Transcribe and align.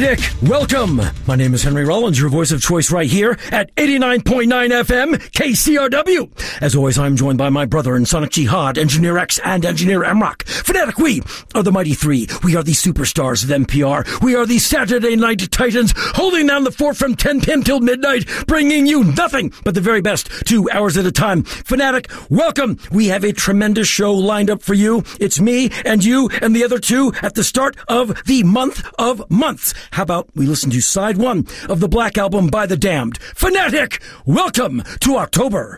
Welcome. 0.00 1.19
My 1.30 1.36
name 1.36 1.54
is 1.54 1.62
Henry 1.62 1.84
Rollins, 1.84 2.18
your 2.18 2.28
voice 2.28 2.50
of 2.50 2.60
choice 2.60 2.90
right 2.90 3.08
here 3.08 3.38
at 3.52 3.72
89.9 3.76 4.48
FM 4.48 5.14
KCRW. 5.30 6.60
As 6.60 6.74
always, 6.74 6.98
I'm 6.98 7.14
joined 7.14 7.38
by 7.38 7.50
my 7.50 7.66
brother 7.66 7.94
in 7.94 8.04
Sonic 8.04 8.30
Jihad, 8.30 8.76
Engineer 8.76 9.16
X, 9.16 9.38
and 9.44 9.64
Engineer 9.64 10.00
Mrock. 10.00 10.42
Fanatic, 10.42 10.98
we 10.98 11.22
are 11.54 11.62
the 11.62 11.70
Mighty 11.70 11.94
Three. 11.94 12.26
We 12.42 12.56
are 12.56 12.64
the 12.64 12.72
superstars 12.72 13.44
of 13.44 13.50
NPR. 13.50 14.20
We 14.20 14.34
are 14.34 14.44
the 14.44 14.58
Saturday 14.58 15.14
Night 15.14 15.48
Titans, 15.52 15.94
holding 15.96 16.48
down 16.48 16.64
the 16.64 16.72
fort 16.72 16.96
from 16.96 17.14
10 17.14 17.42
p.m. 17.42 17.62
till 17.62 17.78
midnight, 17.78 18.28
bringing 18.48 18.86
you 18.86 19.04
nothing 19.04 19.52
but 19.62 19.74
the 19.74 19.80
very 19.80 20.00
best 20.00 20.28
two 20.48 20.68
hours 20.70 20.96
at 20.96 21.06
a 21.06 21.12
time. 21.12 21.44
Fanatic, 21.44 22.10
welcome. 22.28 22.76
We 22.90 23.06
have 23.06 23.22
a 23.22 23.32
tremendous 23.32 23.86
show 23.86 24.12
lined 24.12 24.50
up 24.50 24.64
for 24.64 24.74
you. 24.74 25.04
It's 25.20 25.38
me 25.38 25.70
and 25.84 26.04
you 26.04 26.28
and 26.42 26.56
the 26.56 26.64
other 26.64 26.80
two 26.80 27.12
at 27.22 27.36
the 27.36 27.44
start 27.44 27.76
of 27.86 28.20
the 28.24 28.42
month 28.42 28.84
of 28.98 29.30
months. 29.30 29.74
How 29.92 30.02
about 30.02 30.28
we 30.34 30.44
listen 30.44 30.72
to 30.72 30.80
side 30.80 31.19
one 31.20 31.46
of 31.68 31.80
the 31.80 31.88
Black 31.88 32.16
Album 32.16 32.48
by 32.48 32.66
The 32.66 32.76
Damned? 32.76 33.18
Fanatic, 33.18 34.02
welcome 34.24 34.82
to 35.00 35.16
October. 35.16 35.76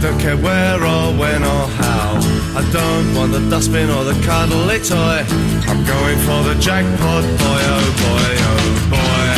Don't 0.00 0.18
care 0.20 0.36
where 0.36 0.78
or 0.78 1.10
when 1.18 1.42
or 1.42 1.66
how. 1.82 2.14
I 2.54 2.62
don't 2.70 3.14
want 3.16 3.32
the 3.32 3.42
dustbin 3.50 3.90
or 3.90 4.04
the 4.04 4.14
cuddly 4.22 4.78
toy. 4.78 5.26
I'm 5.66 5.82
going 5.84 6.18
for 6.22 6.40
the 6.46 6.54
jackpot, 6.60 7.24
boy, 7.42 7.62
oh 7.74 7.88
boy, 7.98 8.30
oh 8.46 8.66
boy. 8.94 9.28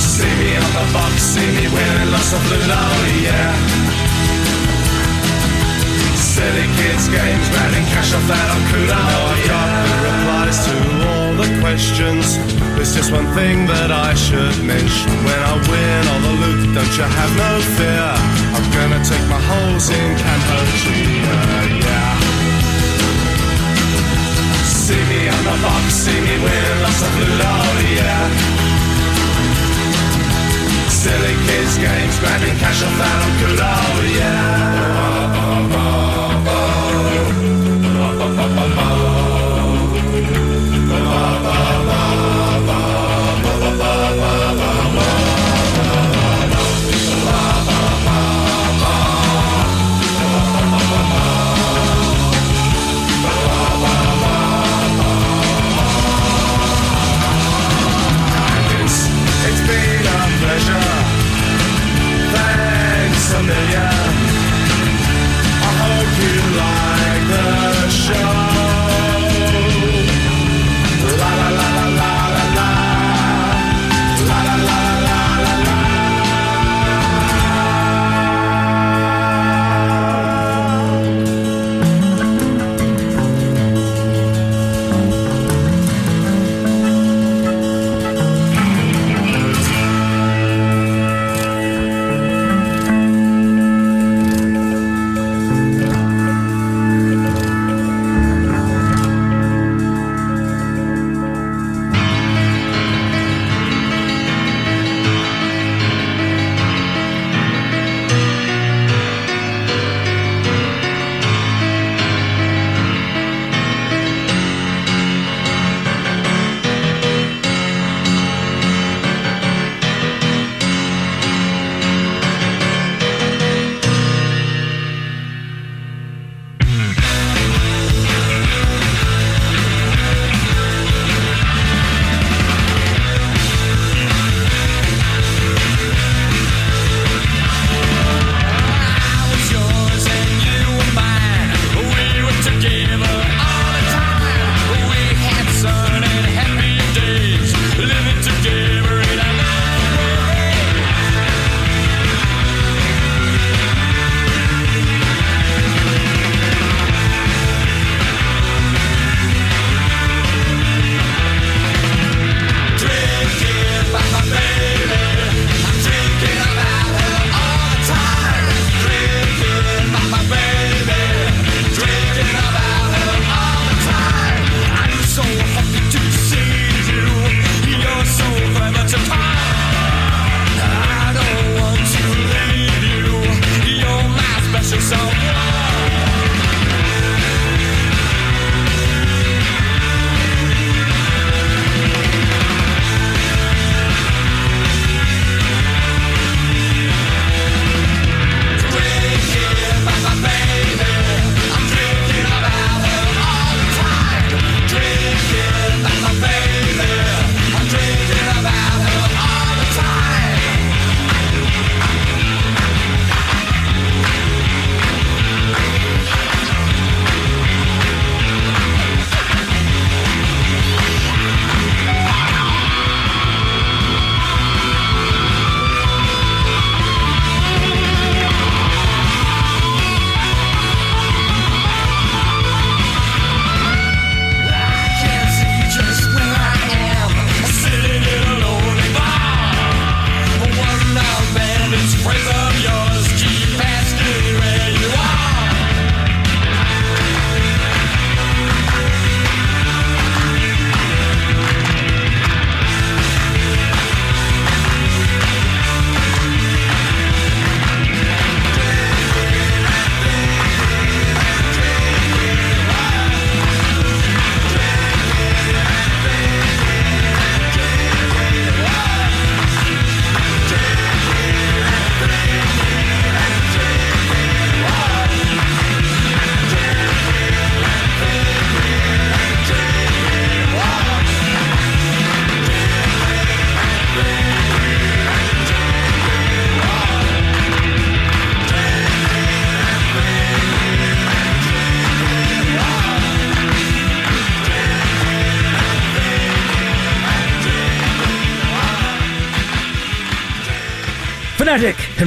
See 0.00 0.32
me 0.40 0.56
on 0.56 0.70
the 0.72 0.86
box, 0.96 1.14
see 1.20 1.44
me 1.44 1.68
winning 1.68 2.10
lots 2.10 2.32
of 2.32 2.42
loot, 2.48 2.70
oh 2.72 3.04
yeah. 3.20 3.52
Silly 6.16 6.68
kids 6.76 7.08
games, 7.08 7.46
grinding 7.52 7.84
cash 7.92 8.12
off 8.16 8.24
that 8.28 8.48
oh, 8.48 8.56
on 8.56 8.62
Kudo. 8.72 8.96
Oh, 8.96 8.96
now 8.96 9.28
I've 9.28 9.44
got 9.44 9.68
the 9.76 9.96
replies 10.08 10.58
to 10.64 10.74
all 11.04 11.32
the 11.36 11.48
questions. 11.60 12.55
There's 12.86 13.02
just 13.02 13.10
one 13.10 13.26
thing 13.34 13.66
that 13.66 13.90
I 13.90 14.14
should 14.14 14.62
mention. 14.62 15.10
When 15.26 15.40
I 15.42 15.58
win 15.58 16.02
all 16.06 16.22
the 16.22 16.34
loot, 16.38 16.70
don't 16.70 16.94
you 16.94 17.02
have 17.02 17.32
no 17.34 17.50
fear. 17.74 18.14
I'm 18.54 18.62
gonna 18.70 19.02
take 19.02 19.26
my 19.26 19.42
holes 19.42 19.90
in 19.90 20.14
Cambodia, 20.14 21.82
yeah. 21.82 22.14
See 24.62 25.02
me 25.10 25.26
on 25.34 25.42
the 25.50 25.56
box, 25.66 25.98
see 25.98 26.14
me 26.14 26.38
win 26.38 26.74
lots 26.86 27.02
of 27.02 27.10
loot, 27.18 27.42
oh 27.42 27.74
yeah. 27.90 28.22
Silly 30.86 31.34
kids 31.42 31.74
games, 31.82 32.14
grabbing 32.22 32.54
cash 32.62 32.86
off 32.86 32.94
that 33.02 33.18
on 33.18 33.34
oh, 33.34 33.38
Kudo, 33.42 33.74
yeah. 34.14 35.15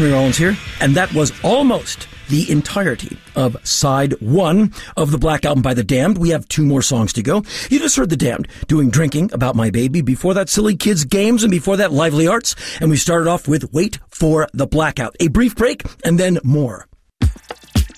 Henry 0.10 0.22
Rollins 0.22 0.38
here, 0.38 0.58
and 0.82 0.96
that 0.96 1.14
was 1.14 1.32
almost 1.44 2.08
the 2.30 2.50
entirety 2.50 3.16
of 3.36 3.56
side 3.68 4.14
one 4.22 4.74
of 4.98 5.12
the 5.12 5.20
Black 5.20 5.46
Album 5.46 5.62
by 5.62 5.76
The 5.76 5.84
Damned. 5.84 6.18
We 6.18 6.30
have 6.30 6.48
two 6.48 6.66
more 6.66 6.82
songs 6.82 7.14
to 7.14 7.22
go. 7.22 7.44
You 7.70 7.78
just 7.78 7.96
heard 7.96 8.10
The 8.10 8.18
Damned 8.18 8.48
doing 8.68 8.90
Drinking 8.90 9.32
About 9.34 9.56
My 9.56 9.70
Baby, 9.70 10.02
before 10.02 10.34
that 10.34 10.50
Silly 10.50 10.76
Kids 10.76 11.06
Games, 11.06 11.44
and 11.44 11.52
before 11.52 11.78
that 11.78 11.92
Lively 11.92 12.28
Arts, 12.28 12.56
and 12.82 12.90
we 12.90 12.98
started 12.98 13.30
off 13.30 13.48
with 13.48 13.72
Wait 13.72 14.00
for 14.10 14.48
the 14.52 14.66
Blackout. 14.66 15.16
A 15.20 15.28
brief 15.28 15.56
break, 15.56 15.84
and 16.04 16.20
then 16.20 16.40
more. 16.44 16.88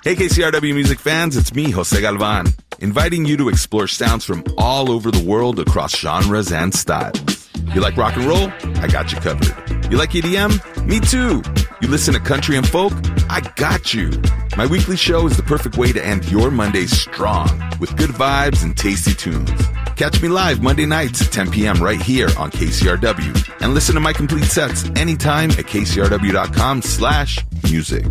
Hey 0.03 0.15
KCRW 0.15 0.73
music 0.73 0.99
fans, 0.99 1.37
it's 1.37 1.53
me, 1.53 1.71
Jose 1.71 2.01
Galvan, 2.01 2.47
inviting 2.81 3.25
you 3.25 3.37
to 3.37 3.49
explore 3.49 3.87
sounds 3.87 4.25
from 4.25 4.43
all 4.57 4.91
over 4.91 5.11
the 5.11 5.23
world 5.23 5.59
across 5.59 5.95
genres 5.95 6.51
and 6.51 6.73
styles. 6.73 7.49
You 7.73 7.81
like 7.81 7.95
rock 7.95 8.15
and 8.17 8.25
roll? 8.25 8.49
I 8.81 8.87
got 8.87 9.11
you 9.13 9.19
covered. 9.19 9.91
You 9.91 9.97
like 9.97 10.11
EDM? 10.11 10.85
Me 10.85 10.99
too. 10.99 11.41
You 11.81 11.87
listen 11.87 12.13
to 12.13 12.19
country 12.19 12.57
and 12.57 12.67
folk? 12.67 12.93
I 13.29 13.41
got 13.55 13.93
you. 13.93 14.11
My 14.57 14.65
weekly 14.65 14.97
show 14.97 15.25
is 15.25 15.37
the 15.37 15.43
perfect 15.43 15.77
way 15.77 15.91
to 15.93 16.05
end 16.05 16.29
your 16.29 16.51
Monday 16.51 16.85
strong 16.85 17.47
with 17.79 17.95
good 17.97 18.09
vibes 18.09 18.63
and 18.63 18.75
tasty 18.77 19.13
tunes. 19.13 19.49
Catch 19.95 20.21
me 20.21 20.27
live 20.27 20.61
Monday 20.61 20.85
nights 20.85 21.25
at 21.25 21.31
10 21.31 21.51
p.m. 21.51 21.81
right 21.81 22.01
here 22.01 22.27
on 22.37 22.51
KCRW 22.51 23.61
and 23.61 23.73
listen 23.73 23.95
to 23.95 24.01
my 24.01 24.13
complete 24.13 24.45
sets 24.45 24.89
anytime 24.95 25.51
at 25.51 25.65
kcrw.com 25.65 26.81
slash 26.81 27.39
music. 27.63 28.05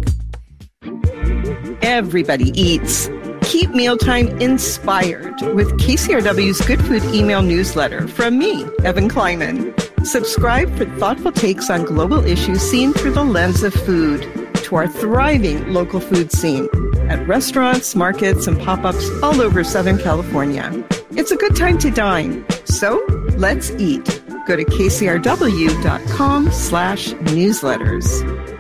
Everybody 1.83 2.51
eats. 2.61 3.09
Keep 3.51 3.71
mealtime 3.71 4.29
inspired 4.41 5.43
with 5.57 5.73
KCRW's 5.81 6.61
Good 6.69 6.81
Food 6.85 7.03
email 7.13 7.43
newsletter 7.43 8.07
from 8.07 8.39
me, 8.39 8.65
Evan 8.85 9.09
Kleiman. 9.09 9.75
Subscribe 10.05 10.73
for 10.77 10.85
thoughtful 11.01 11.33
takes 11.33 11.69
on 11.69 11.83
global 11.83 12.25
issues 12.25 12.63
seen 12.63 12.93
through 12.93 13.11
the 13.11 13.25
lens 13.25 13.65
of 13.65 13.75
food 13.75 14.23
to 14.55 14.77
our 14.77 14.87
thriving 14.87 15.73
local 15.73 15.99
food 15.99 16.31
scene 16.31 16.69
at 17.09 17.27
restaurants, 17.27 17.97
markets, 17.97 18.47
and 18.47 18.57
pop-ups 18.61 19.11
all 19.21 19.41
over 19.41 19.65
Southern 19.65 19.99
California. 19.99 20.71
It's 21.17 21.33
a 21.33 21.37
good 21.37 21.57
time 21.57 21.77
to 21.79 21.91
dine. 21.91 22.47
So 22.67 23.05
let's 23.37 23.73
eat. 23.73 24.05
Go 24.47 24.55
to 24.55 24.65
kcrw.com 24.65 26.53
slash 26.53 27.09
newsletters. 27.09 28.60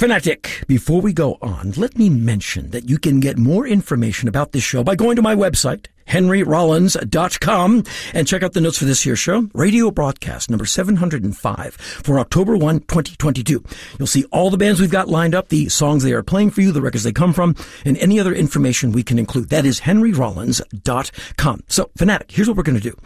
Fanatic, 0.00 0.64
before 0.66 1.02
we 1.02 1.12
go 1.12 1.36
on, 1.42 1.72
let 1.72 1.98
me 1.98 2.08
mention 2.08 2.70
that 2.70 2.88
you 2.88 2.98
can 2.98 3.20
get 3.20 3.36
more 3.36 3.66
information 3.66 4.30
about 4.30 4.52
this 4.52 4.62
show 4.62 4.82
by 4.82 4.94
going 4.94 5.14
to 5.14 5.20
my 5.20 5.34
website, 5.34 5.88
henryrollins.com 6.10 7.84
and 8.14 8.26
check 8.26 8.42
out 8.42 8.52
the 8.52 8.60
notes 8.60 8.78
for 8.78 8.84
this 8.84 9.06
year's 9.06 9.18
show, 9.18 9.48
radio 9.54 9.90
broadcast 9.90 10.50
number 10.50 10.66
705 10.66 11.74
for 11.74 12.18
October 12.18 12.56
1, 12.56 12.80
2022. 12.80 13.64
You'll 13.98 14.06
see 14.06 14.24
all 14.24 14.50
the 14.50 14.56
bands 14.56 14.80
we've 14.80 14.90
got 14.90 15.08
lined 15.08 15.34
up, 15.34 15.48
the 15.48 15.68
songs 15.68 16.02
they 16.02 16.12
are 16.12 16.22
playing 16.22 16.50
for 16.50 16.60
you, 16.62 16.72
the 16.72 16.82
records 16.82 17.04
they 17.04 17.12
come 17.12 17.32
from, 17.32 17.54
and 17.84 17.96
any 17.98 18.18
other 18.18 18.34
information 18.34 18.92
we 18.92 19.02
can 19.02 19.18
include. 19.18 19.50
That 19.50 19.64
is 19.64 19.80
henryrollins.com. 19.80 21.62
So, 21.68 21.90
Fanatic, 21.96 22.30
here's 22.32 22.48
what 22.48 22.56
we're 22.56 22.64
going 22.64 22.80
to 22.80 22.90
do. 22.90 22.96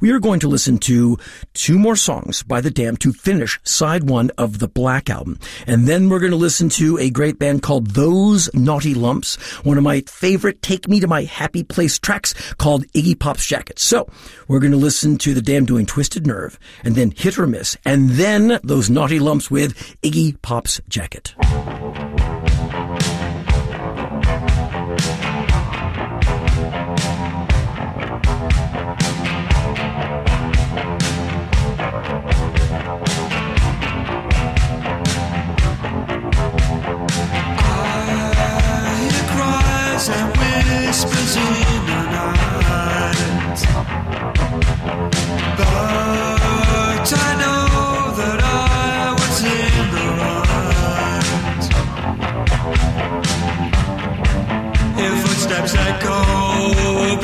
We 0.00 0.10
are 0.12 0.20
going 0.20 0.40
to 0.40 0.48
listen 0.48 0.78
to 0.78 1.18
two 1.54 1.78
more 1.78 1.96
songs 1.96 2.42
by 2.42 2.60
The 2.60 2.70
Damned 2.70 3.00
to 3.00 3.12
finish 3.12 3.58
side 3.64 4.08
one 4.08 4.30
of 4.38 4.60
the 4.60 4.68
Black 4.68 5.10
Album. 5.10 5.38
And 5.66 5.86
then 5.86 6.08
we're 6.08 6.20
going 6.20 6.30
to 6.30 6.36
listen 6.36 6.68
to 6.70 6.98
a 6.98 7.10
great 7.10 7.38
band 7.38 7.62
called 7.62 7.88
Those 7.88 8.52
Naughty 8.54 8.94
Lumps, 8.94 9.36
one 9.64 9.78
of 9.78 9.84
my 9.84 10.00
favorite 10.02 10.62
Take 10.62 10.88
Me 10.88 11.00
to 11.00 11.08
My 11.08 11.24
Happy 11.24 11.64
Place 11.64 11.98
tracks 11.98 12.34
called 12.58 12.86
Iggy 12.88 13.18
Pop's 13.18 13.46
Jacket. 13.46 13.78
So 13.78 14.08
we're 14.48 14.60
going 14.60 14.72
to 14.72 14.78
listen 14.78 15.18
to 15.18 15.34
the 15.34 15.42
Damned 15.42 15.66
doing 15.66 15.86
Twisted 15.86 16.26
Nerve 16.26 16.58
and 16.84 16.94
then 16.94 17.10
Hit 17.10 17.38
or 17.38 17.46
Miss 17.46 17.76
and 17.84 18.10
then 18.10 18.58
those 18.62 18.90
naughty 18.90 19.18
lumps 19.18 19.50
with 19.50 19.76
Iggy 20.02 20.40
Pop's 20.42 20.80
Jacket. 20.88 21.34
and 40.08 40.41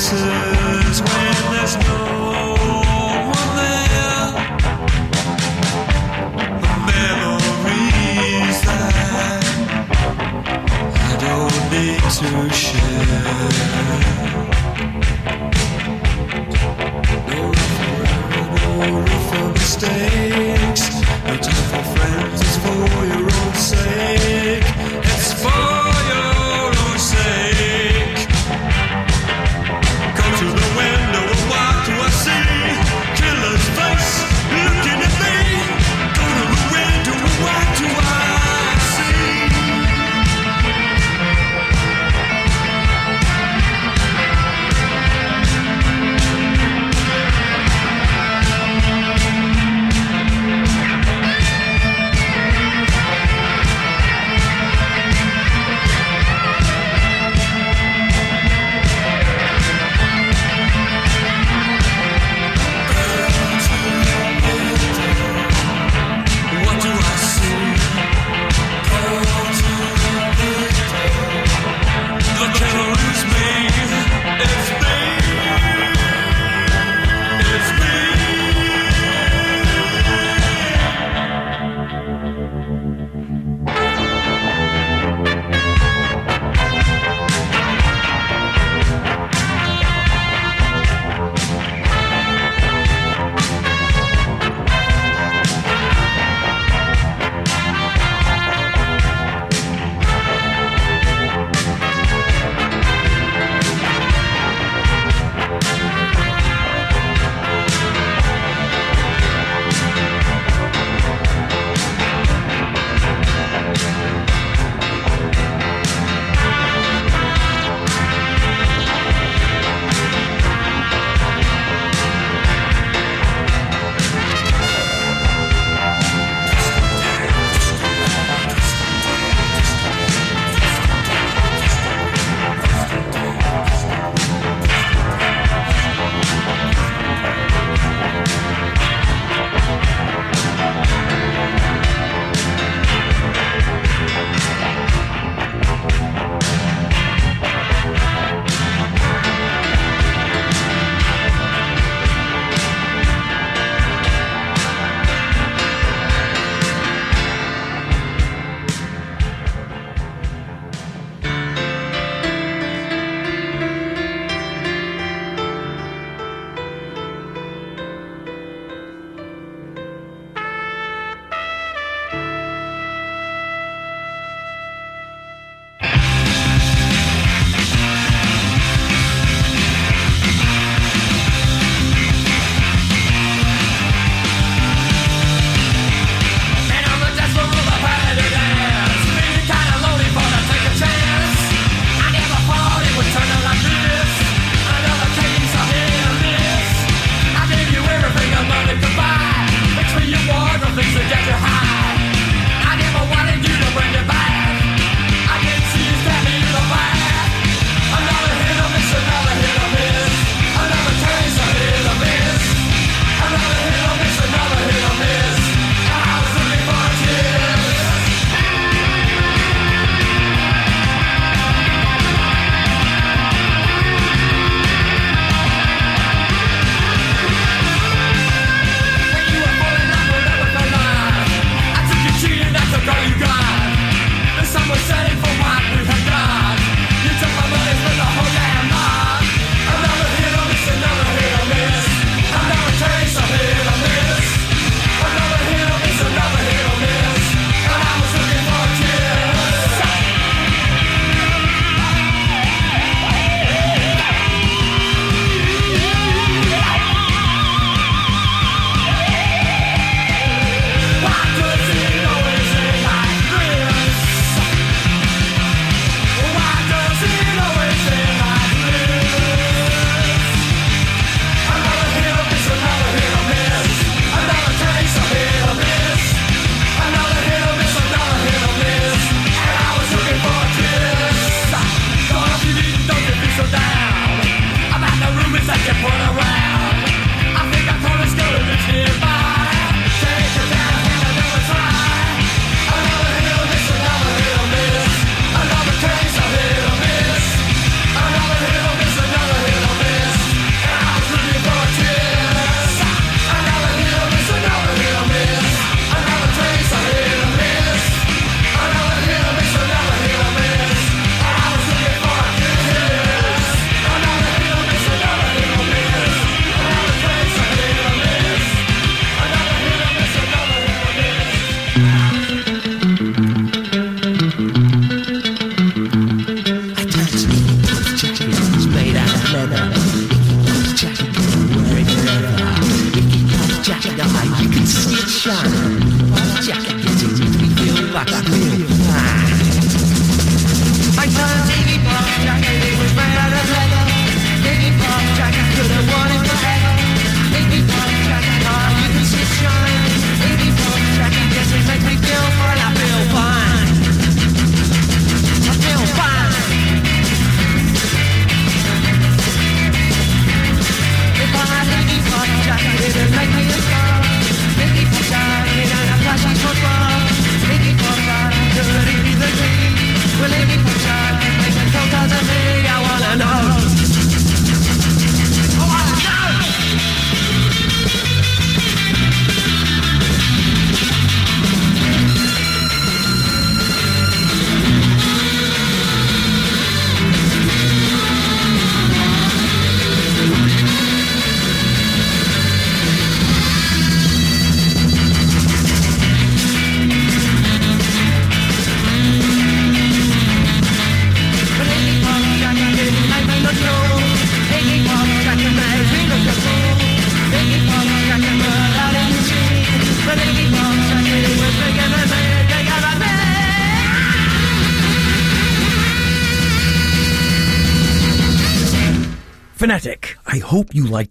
see 0.00 0.16
faces 0.16 1.02
when 1.02 1.34
there's 1.52 1.76
no 1.76 1.98
one 3.36 3.50
there. 3.56 4.32
Memories 6.86 8.58
that 8.68 9.44
I 10.94 11.16
don't 11.20 11.58
need 11.72 12.02
to 12.18 12.30
share. 12.54 13.40
No 17.28 18.80
room 18.88 19.20
for 19.28 19.46
mistakes. 19.52 20.84
No 21.26 21.34
time 21.36 21.66
for 21.70 21.84
friends, 21.94 22.40
it's 22.40 22.56
for 22.56 23.04
your 23.04 23.24
own 23.24 23.54
sake. 23.54 24.39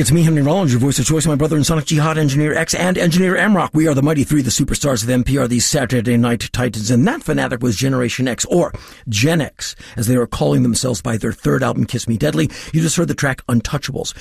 It's 0.00 0.10
me, 0.10 0.24
Henry 0.24 0.42
Rollins, 0.42 0.72
your 0.72 0.80
voice 0.80 0.98
of 0.98 1.06
choice, 1.06 1.24
my 1.24 1.36
brother 1.36 1.54
and 1.54 1.64
Sonic 1.64 1.84
Jihad, 1.84 2.18
Engineer 2.18 2.52
X, 2.52 2.74
and 2.74 2.98
Engineer 2.98 3.36
Amrock. 3.36 3.70
We 3.74 3.86
are 3.86 3.94
the 3.94 4.02
mighty 4.02 4.24
three, 4.24 4.42
the 4.42 4.50
superstars 4.50 5.04
of 5.04 5.08
NPR, 5.08 5.48
these 5.48 5.64
Saturday 5.66 6.16
Night 6.16 6.50
Titans, 6.52 6.90
and 6.90 7.06
that 7.06 7.22
fanatic 7.22 7.62
was 7.62 7.76
Generation 7.76 8.26
X, 8.26 8.44
or 8.46 8.72
Gen 9.08 9.40
X, 9.40 9.76
as 9.96 10.08
they 10.08 10.16
are 10.16 10.26
calling 10.26 10.64
themselves 10.64 11.00
by 11.00 11.16
their 11.16 11.32
third 11.32 11.62
album, 11.62 11.86
Kiss 11.86 12.08
Me 12.08 12.16
Deadly. 12.16 12.50
You 12.72 12.80
just 12.80 12.96
heard 12.96 13.06
the 13.06 13.14
track 13.14 13.46
Untouchables. 13.46 14.14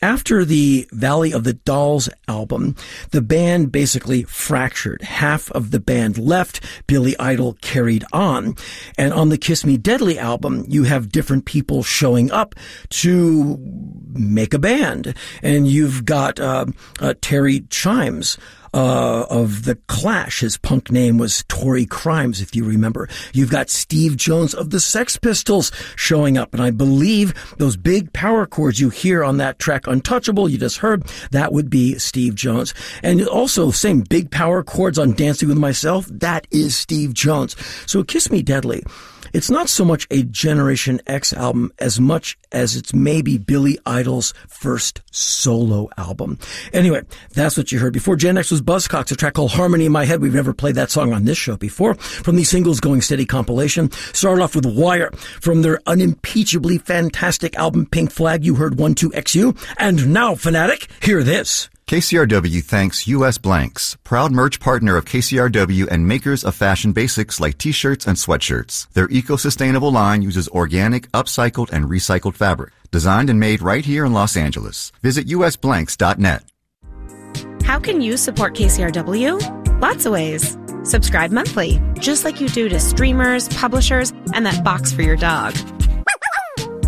After 0.00 0.44
the 0.44 0.88
Valley 0.92 1.32
of 1.32 1.42
the 1.42 1.54
Dolls 1.54 2.08
album, 2.28 2.76
the 3.10 3.20
band 3.20 3.72
basically 3.72 4.22
fractured. 4.22 5.02
Half 5.02 5.50
of 5.50 5.72
the 5.72 5.80
band 5.80 6.18
left, 6.18 6.64
Billy 6.86 7.18
Idol 7.18 7.54
carried 7.60 8.04
on. 8.12 8.54
And 8.96 9.12
on 9.12 9.28
the 9.28 9.38
Kiss 9.38 9.66
Me 9.66 9.76
Deadly 9.76 10.16
album, 10.16 10.64
you 10.68 10.84
have 10.84 11.10
different 11.10 11.46
people 11.46 11.82
showing 11.82 12.30
up 12.30 12.54
to 12.90 13.58
make 14.14 14.54
a 14.54 14.58
band. 14.58 15.16
And 15.42 15.66
you've 15.66 16.04
got 16.04 16.40
uh, 16.40 16.66
uh, 17.00 17.14
Terry 17.20 17.60
Chimes, 17.70 18.38
uh, 18.74 19.26
of 19.30 19.64
the 19.64 19.76
Clash. 19.86 20.40
His 20.40 20.56
punk 20.56 20.90
name 20.90 21.18
was 21.18 21.44
Tory 21.48 21.86
Crimes, 21.86 22.40
if 22.40 22.54
you 22.54 22.64
remember. 22.64 23.08
You've 23.32 23.50
got 23.50 23.70
Steve 23.70 24.16
Jones 24.16 24.54
of 24.54 24.70
the 24.70 24.80
Sex 24.80 25.16
Pistols 25.16 25.72
showing 25.96 26.36
up, 26.38 26.54
and 26.54 26.62
I 26.62 26.70
believe 26.70 27.34
those 27.56 27.76
big 27.76 28.12
power 28.12 28.46
chords 28.46 28.80
you 28.80 28.90
hear 28.90 29.24
on 29.24 29.38
that 29.38 29.58
track, 29.58 29.86
Untouchable, 29.86 30.48
you 30.48 30.58
just 30.58 30.78
heard, 30.78 31.04
that 31.30 31.52
would 31.52 31.70
be 31.70 31.98
Steve 31.98 32.34
Jones. 32.34 32.74
And 33.02 33.26
also, 33.26 33.70
same 33.70 34.00
big 34.00 34.30
power 34.30 34.62
chords 34.62 34.98
on 34.98 35.12
Dancing 35.12 35.48
with 35.48 35.58
Myself, 35.58 36.06
that 36.06 36.46
is 36.50 36.76
Steve 36.76 37.14
Jones. 37.14 37.56
So 37.86 38.02
Kiss 38.02 38.30
Me 38.30 38.42
Deadly. 38.42 38.82
It's 39.32 39.50
not 39.50 39.68
so 39.68 39.84
much 39.84 40.06
a 40.10 40.22
Generation 40.22 41.00
X 41.06 41.32
album 41.32 41.72
as 41.78 42.00
much 42.00 42.38
as 42.52 42.76
it's 42.76 42.94
maybe 42.94 43.38
Billy 43.38 43.78
Idol's 43.86 44.34
first 44.48 45.02
solo 45.10 45.88
album. 45.96 46.38
Anyway, 46.72 47.02
that's 47.32 47.56
what 47.56 47.72
you 47.72 47.78
heard 47.78 47.92
before. 47.92 48.16
Gen 48.16 48.38
X 48.38 48.50
was 48.50 48.62
Buzzcocks, 48.62 49.12
a 49.12 49.16
track 49.16 49.34
called 49.34 49.52
Harmony 49.52 49.86
in 49.86 49.92
My 49.92 50.04
Head. 50.04 50.20
We've 50.20 50.34
never 50.34 50.54
played 50.54 50.74
that 50.76 50.90
song 50.90 51.12
on 51.12 51.24
this 51.24 51.38
show 51.38 51.56
before. 51.56 51.94
From 51.94 52.36
the 52.36 52.44
singles 52.44 52.80
Going 52.80 53.00
Steady 53.00 53.26
compilation. 53.26 53.90
Started 54.12 54.42
off 54.42 54.54
with 54.54 54.66
Wire 54.66 55.10
from 55.40 55.62
their 55.62 55.78
unimpeachably 55.86 56.78
fantastic 56.78 57.56
album 57.56 57.86
Pink 57.86 58.10
Flag. 58.10 58.44
You 58.44 58.54
heard 58.56 58.74
1-2-XU. 58.74 59.56
And 59.78 60.12
now, 60.12 60.34
Fanatic, 60.34 60.88
hear 61.02 61.22
this. 61.22 61.68
KCRW 61.88 62.62
thanks 62.64 63.08
US 63.08 63.38
Blanks, 63.38 63.96
proud 64.04 64.30
merch 64.30 64.60
partner 64.60 64.98
of 64.98 65.06
KCRW 65.06 65.88
and 65.90 66.06
makers 66.06 66.44
of 66.44 66.54
fashion 66.54 66.92
basics 66.92 67.40
like 67.40 67.56
t-shirts 67.56 68.06
and 68.06 68.14
sweatshirts. 68.14 68.92
Their 68.92 69.08
eco-sustainable 69.08 69.90
line 69.90 70.20
uses 70.20 70.48
organic, 70.48 71.10
upcycled, 71.12 71.70
and 71.70 71.86
recycled 71.86 72.34
fabric. 72.34 72.74
Designed 72.90 73.30
and 73.30 73.40
made 73.40 73.62
right 73.62 73.86
here 73.86 74.04
in 74.04 74.12
Los 74.12 74.36
Angeles. 74.36 74.92
Visit 75.00 75.28
usblanks.net. 75.28 76.44
How 77.64 77.80
can 77.80 78.02
you 78.02 78.18
support 78.18 78.54
KCRW? 78.54 79.80
Lots 79.80 80.04
of 80.04 80.12
ways. 80.12 80.58
Subscribe 80.82 81.30
monthly, 81.30 81.80
just 82.00 82.22
like 82.22 82.38
you 82.38 82.50
do 82.50 82.68
to 82.68 82.78
streamers, 82.80 83.48
publishers, 83.48 84.12
and 84.34 84.44
that 84.44 84.62
box 84.62 84.92
for 84.92 85.00
your 85.00 85.16
dog. 85.16 85.54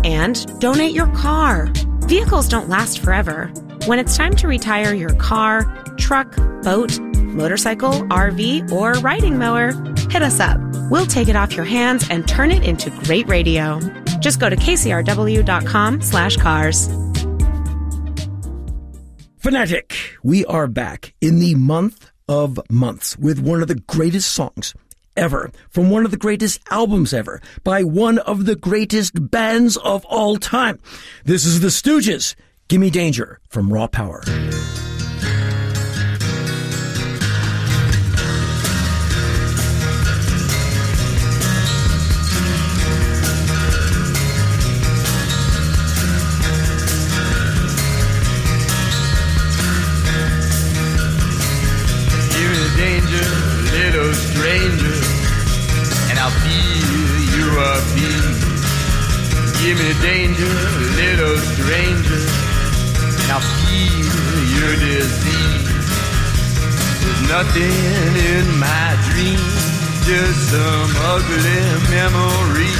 And 0.03 0.59
donate 0.59 0.93
your 0.93 1.07
car. 1.15 1.73
Vehicles 2.11 2.49
don't 2.49 2.67
last 2.67 2.99
forever. 2.99 3.49
When 3.85 3.97
it's 3.97 4.17
time 4.17 4.35
to 4.35 4.47
retire 4.49 4.93
your 4.93 5.15
car, 5.15 5.63
truck, 5.97 6.35
boat, 6.61 6.99
motorcycle, 6.99 7.93
RV, 8.09 8.69
or 8.69 8.91
riding 8.95 9.39
mower, 9.39 9.71
hit 10.09 10.21
us 10.21 10.41
up. 10.41 10.59
We'll 10.89 11.05
take 11.05 11.29
it 11.29 11.37
off 11.37 11.55
your 11.55 11.63
hands 11.63 12.09
and 12.09 12.27
turn 12.27 12.51
it 12.51 12.65
into 12.65 12.89
great 13.05 13.29
radio. 13.29 13.79
Just 14.19 14.41
go 14.41 14.49
to 14.49 14.57
kcrw.com 14.57 16.01
slash 16.01 16.35
cars. 16.35 16.89
Fanatic, 19.37 19.95
we 20.21 20.43
are 20.47 20.67
back 20.67 21.13
in 21.21 21.39
the 21.39 21.55
month 21.55 22.11
of 22.27 22.59
months 22.69 23.17
with 23.17 23.39
one 23.39 23.61
of 23.61 23.69
the 23.69 23.79
greatest 23.87 24.33
songs 24.33 24.73
ever 25.15 25.51
from 25.69 25.89
one 25.89 26.05
of 26.05 26.11
the 26.11 26.17
greatest 26.17 26.59
albums 26.69 27.13
ever 27.13 27.41
by 27.63 27.83
one 27.83 28.17
of 28.19 28.45
the 28.45 28.55
greatest 28.55 29.29
bands 29.31 29.77
of 29.77 30.05
all 30.05 30.37
time. 30.37 30.79
This 31.25 31.45
is 31.45 31.59
the 31.59 31.67
Stooges. 31.67 32.35
Gimme 32.67 32.89
Danger 32.89 33.39
from 33.49 33.71
Raw 33.71 33.87
Power. 33.87 34.23
Me 59.77 59.93
danger, 60.01 60.53
little 60.99 61.37
stranger, 61.37 62.23
I'll 63.31 63.39
feel 63.39 64.11
your 64.57 64.73
disease. 64.75 65.69
There's 66.99 67.21
nothing 67.29 68.15
in 68.31 68.45
my 68.59 68.89
dreams, 69.07 69.61
just 70.05 70.39
some 70.51 70.91
ugly 71.13 71.63
memory. 71.89 72.73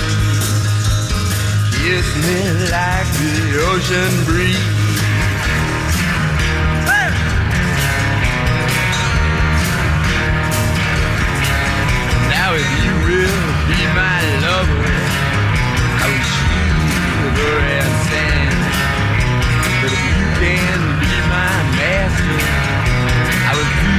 Kiss 1.80 2.08
me 2.26 2.40
like 2.76 3.10
the 3.22 3.36
ocean 3.72 4.14
breeze. 4.26 4.82
Now 12.34 12.50
if 12.54 12.68
you 12.84 12.94
will 13.08 13.42
be 13.70 13.80
my 13.96 14.20
lover, 14.44 15.01
But 19.82 19.92
if 19.94 20.04
you 20.06 20.20
can 20.42 20.80
be 21.00 21.14
my 21.32 21.54
master, 21.80 22.38
I 23.50 23.52
will 23.58 23.72
do 23.82 23.98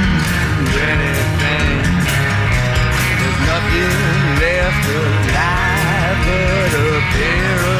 anything. 0.93 1.69
There's 3.19 3.39
nothing 3.51 3.93
left 4.39 4.85
alive 5.01 6.17
but 6.25 6.71
a 6.73 6.91
pair 7.13 7.72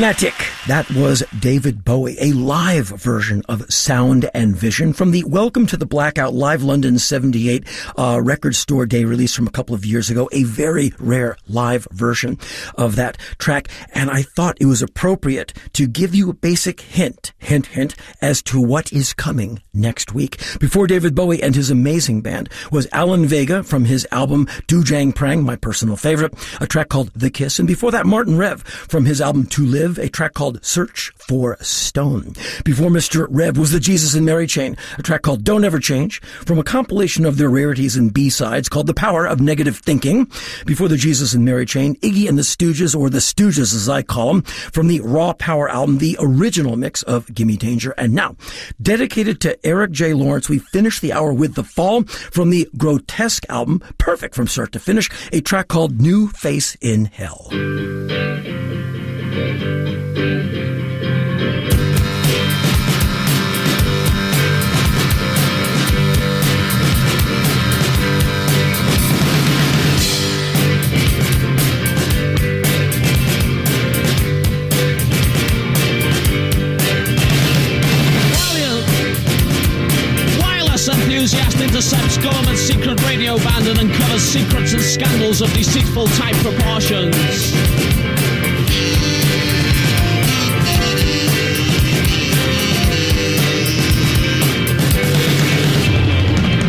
Fanatic. 0.00 0.39
That 0.68 0.90
was 0.90 1.24
David 1.40 1.86
Bowie, 1.86 2.18
a 2.20 2.32
live 2.32 2.88
version 2.88 3.42
of 3.48 3.72
Sound 3.72 4.28
and 4.34 4.54
Vision 4.54 4.92
from 4.92 5.10
the 5.10 5.24
Welcome 5.24 5.66
to 5.66 5.76
the 5.78 5.86
Blackout 5.86 6.34
Live 6.34 6.62
London 6.62 6.98
78 6.98 7.66
uh, 7.96 8.20
record 8.22 8.54
store 8.54 8.84
day 8.84 9.06
release 9.06 9.34
from 9.34 9.46
a 9.46 9.50
couple 9.50 9.74
of 9.74 9.86
years 9.86 10.10
ago. 10.10 10.28
A 10.32 10.42
very 10.44 10.92
rare 10.98 11.38
live 11.48 11.88
version 11.92 12.38
of 12.74 12.96
that 12.96 13.16
track. 13.38 13.68
And 13.94 14.10
I 14.10 14.20
thought 14.20 14.58
it 14.60 14.66
was 14.66 14.82
appropriate 14.82 15.54
to 15.72 15.86
give 15.86 16.14
you 16.14 16.28
a 16.28 16.34
basic 16.34 16.82
hint, 16.82 17.32
hint, 17.38 17.68
hint, 17.68 17.96
as 18.20 18.42
to 18.42 18.60
what 18.60 18.92
is 18.92 19.14
coming 19.14 19.62
next 19.72 20.12
week. 20.12 20.42
Before 20.60 20.86
David 20.86 21.14
Bowie 21.14 21.42
and 21.42 21.54
his 21.54 21.70
amazing 21.70 22.20
band 22.20 22.50
was 22.70 22.86
Alan 22.92 23.24
Vega 23.24 23.62
from 23.62 23.86
his 23.86 24.06
album 24.12 24.44
Dujang 24.68 25.14
Prang, 25.14 25.42
my 25.42 25.56
personal 25.56 25.96
favorite, 25.96 26.34
a 26.60 26.66
track 26.66 26.90
called 26.90 27.12
The 27.14 27.30
Kiss. 27.30 27.58
And 27.58 27.66
before 27.66 27.90
that, 27.92 28.04
Martin 28.04 28.36
Rev 28.36 28.62
from 28.62 29.06
his 29.06 29.22
album 29.22 29.46
To 29.46 29.64
Live, 29.64 29.96
a 29.98 30.10
track 30.10 30.34
called 30.34 30.49
Search 30.62 31.12
for 31.16 31.56
Stone. 31.60 32.34
Before 32.64 32.90
Mr. 32.90 33.26
Rev 33.30 33.56
was 33.56 33.72
the 33.72 33.80
Jesus 33.80 34.14
and 34.14 34.26
Mary 34.26 34.46
Chain, 34.46 34.76
a 34.98 35.02
track 35.02 35.22
called 35.22 35.44
Don't 35.44 35.64
Ever 35.64 35.78
Change, 35.78 36.20
from 36.22 36.58
a 36.58 36.64
compilation 36.64 37.24
of 37.24 37.36
their 37.36 37.48
rarities 37.48 37.96
and 37.96 38.12
B-sides 38.12 38.68
called 38.68 38.86
The 38.86 38.94
Power 38.94 39.26
of 39.26 39.40
Negative 39.40 39.76
Thinking. 39.76 40.30
Before 40.66 40.88
the 40.88 40.96
Jesus 40.96 41.34
and 41.34 41.44
Mary 41.44 41.66
Chain, 41.66 41.96
Iggy 41.96 42.28
and 42.28 42.36
the 42.36 42.42
Stooges, 42.42 42.98
or 42.98 43.10
the 43.10 43.18
Stooges 43.18 43.74
as 43.74 43.88
I 43.88 44.02
call 44.02 44.32
them, 44.32 44.42
from 44.42 44.88
the 44.88 45.00
Raw 45.00 45.32
Power 45.34 45.68
album, 45.68 45.98
the 45.98 46.16
original 46.20 46.76
mix 46.76 47.02
of 47.02 47.32
Gimme 47.34 47.56
Danger. 47.56 47.92
And 47.92 48.14
now, 48.14 48.36
dedicated 48.80 49.40
to 49.42 49.66
Eric 49.66 49.92
J. 49.92 50.14
Lawrence, 50.14 50.48
we 50.48 50.58
finish 50.58 51.00
the 51.00 51.12
hour 51.12 51.32
with 51.32 51.54
The 51.54 51.64
Fall 51.64 52.04
from 52.04 52.50
the 52.50 52.68
Grotesque 52.76 53.44
album, 53.48 53.82
perfect 53.98 54.34
from 54.34 54.46
start 54.46 54.72
to 54.72 54.80
finish, 54.80 55.08
a 55.32 55.40
track 55.40 55.68
called 55.68 56.00
New 56.00 56.28
Face 56.28 56.76
in 56.80 57.06
Hell. 57.06 57.48
Enthusiast 81.20 81.60
intercepts 81.60 82.16
government 82.16 82.56
secret 82.56 82.98
radio 83.04 83.36
band 83.36 83.68
and 83.68 83.78
uncovers 83.78 84.22
secrets 84.22 84.72
and 84.72 84.80
scandals 84.80 85.42
of 85.42 85.52
deceitful 85.52 86.06
type 86.16 86.34
proportions. 86.36 87.14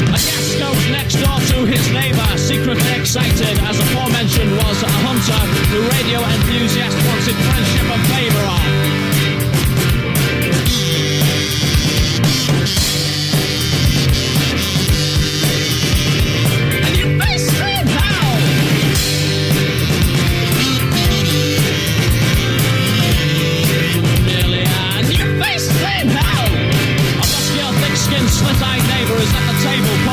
A 0.04 0.20
gas 0.20 0.56
goes 0.60 0.84
next 0.91 1.16
door 1.24 1.39
to 1.56 1.66
his 1.66 1.89
neighbor, 1.93 2.38
secretly 2.38 2.91
excited, 2.99 3.58
as 3.64 3.80
aforementioned 3.80 4.52
was 4.52 4.84
a 4.84 4.91
hunter 5.08 5.41
the 5.72 5.80
radio 5.95 6.20
enthusiast 6.20 6.97
wanted 7.08 7.36
friendship 7.47 7.81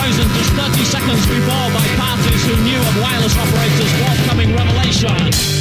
poisoned 0.09 0.33
just 0.33 0.53
30 0.53 0.85
seconds 0.85 1.27
before 1.27 1.69
by 1.75 1.87
parties 1.97 2.47
who 2.47 2.57
knew 2.65 2.79
of 2.79 3.03
wireless 3.03 3.37
operators' 3.37 3.93
forthcoming 4.01 4.55
revelation. 4.55 5.58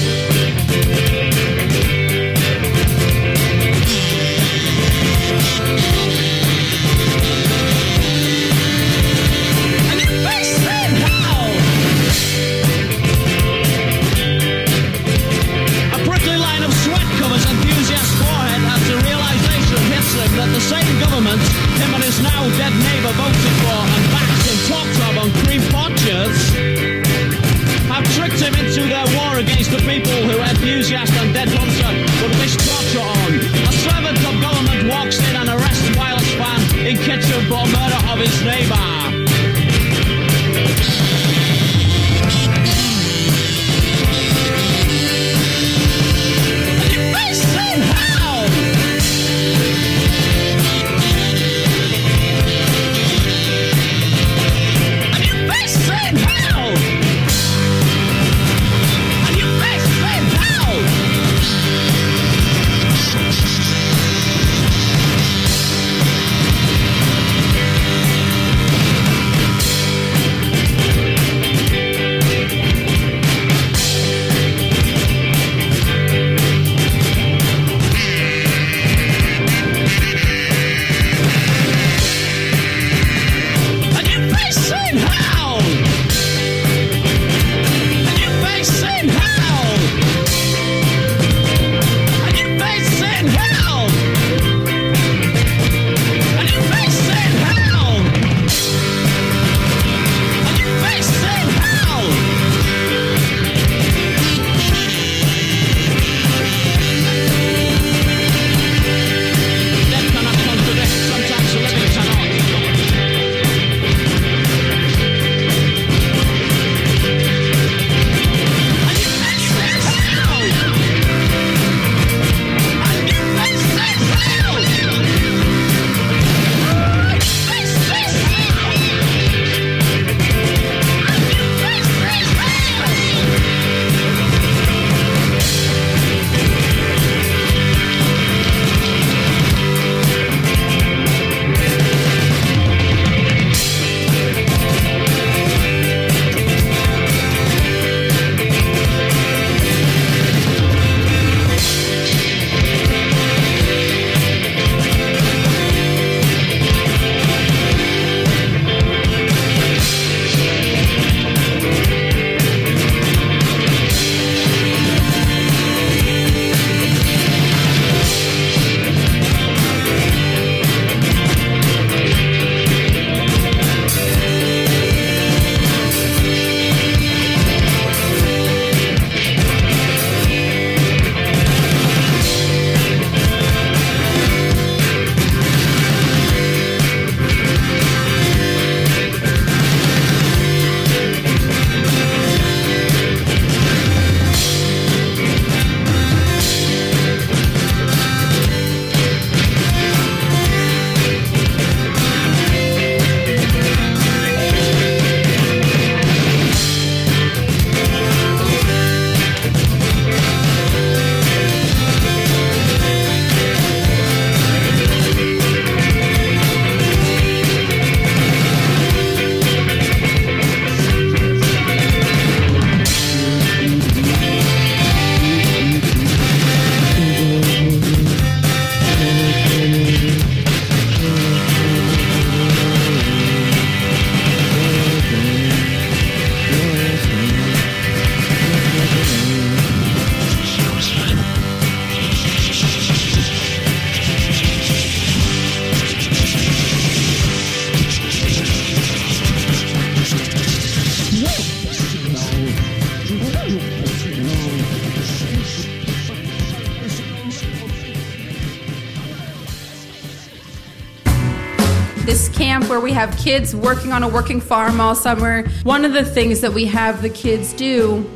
Kids 263.27 263.53
working 263.53 263.91
on 263.91 264.03
a 264.03 264.07
working 264.07 264.39
farm 264.39 264.79
all 264.79 264.95
summer. 264.95 265.45
One 265.63 265.83
of 265.83 265.91
the 265.91 266.05
things 266.05 266.39
that 266.39 266.53
we 266.53 266.63
have 266.67 267.01
the 267.01 267.09
kids 267.09 267.51
do 267.51 268.09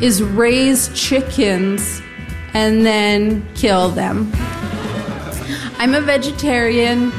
is 0.00 0.20
raise 0.20 0.88
chickens 0.92 2.02
and 2.52 2.84
then 2.84 3.46
kill 3.54 3.90
them. 3.90 4.28
I'm 5.78 5.94
a 5.94 6.00
vegetarian. 6.00 7.12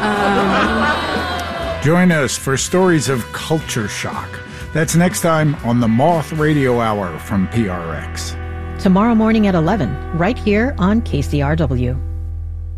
Um, 0.00 1.82
Join 1.82 2.10
us 2.10 2.38
for 2.38 2.56
stories 2.56 3.10
of 3.10 3.22
culture 3.34 3.86
shock. 3.86 4.30
That's 4.72 4.96
next 4.96 5.20
time 5.20 5.54
on 5.56 5.80
the 5.80 5.88
Moth 5.88 6.32
Radio 6.32 6.80
Hour 6.80 7.18
from 7.18 7.46
PRX. 7.48 8.80
Tomorrow 8.80 9.14
morning 9.14 9.48
at 9.48 9.54
11, 9.54 10.16
right 10.16 10.38
here 10.38 10.74
on 10.78 11.02
KCRW. 11.02 12.07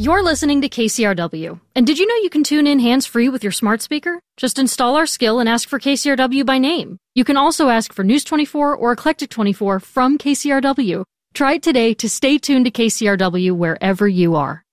You're 0.00 0.22
listening 0.22 0.62
to 0.62 0.68
KCRW. 0.70 1.60
And 1.74 1.86
did 1.86 1.98
you 1.98 2.06
know 2.06 2.14
you 2.22 2.30
can 2.30 2.42
tune 2.42 2.66
in 2.66 2.78
hands 2.78 3.04
free 3.04 3.28
with 3.28 3.44
your 3.44 3.52
smart 3.52 3.82
speaker? 3.82 4.18
Just 4.38 4.58
install 4.58 4.96
our 4.96 5.04
skill 5.04 5.40
and 5.40 5.46
ask 5.46 5.68
for 5.68 5.78
KCRW 5.78 6.46
by 6.46 6.56
name. 6.56 6.96
You 7.14 7.22
can 7.22 7.36
also 7.36 7.68
ask 7.68 7.92
for 7.92 8.02
News 8.02 8.24
24 8.24 8.74
or 8.76 8.92
Eclectic 8.92 9.28
24 9.28 9.78
from 9.78 10.16
KCRW. 10.16 11.04
Try 11.34 11.52
it 11.52 11.62
today 11.62 11.92
to 11.92 12.08
stay 12.08 12.38
tuned 12.38 12.64
to 12.64 12.70
KCRW 12.70 13.52
wherever 13.52 14.08
you 14.08 14.36
are. 14.36 14.64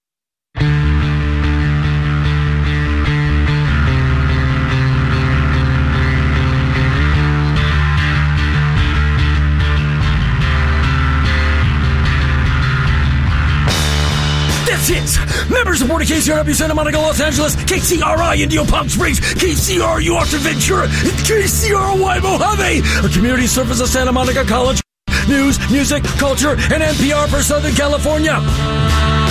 This 14.88 15.18
is 15.18 15.50
member 15.50 15.76
supported 15.76 16.08
KCRW 16.08 16.56
Santa 16.56 16.74
Monica, 16.74 16.98
Los 16.98 17.20
Angeles, 17.20 17.58
KCRI 17.58 18.40
Indio 18.40 18.64
Palm 18.64 18.88
Springs, 18.88 19.20
KCRU 19.20 20.18
Oxnard 20.18 20.40
Ventura, 20.40 20.84
and 20.84 21.18
KCRY 21.28 22.22
Mojave, 22.24 23.06
a 23.06 23.10
community 23.14 23.48
service 23.48 23.82
of 23.82 23.90
Santa 23.90 24.14
Monica 24.14 24.46
College. 24.46 24.82
News, 25.28 25.60
music, 25.70 26.06
culture, 26.06 26.52
and 26.52 26.82
NPR 26.82 27.28
for 27.28 27.44
Southern 27.44 27.76
California. 27.76 29.27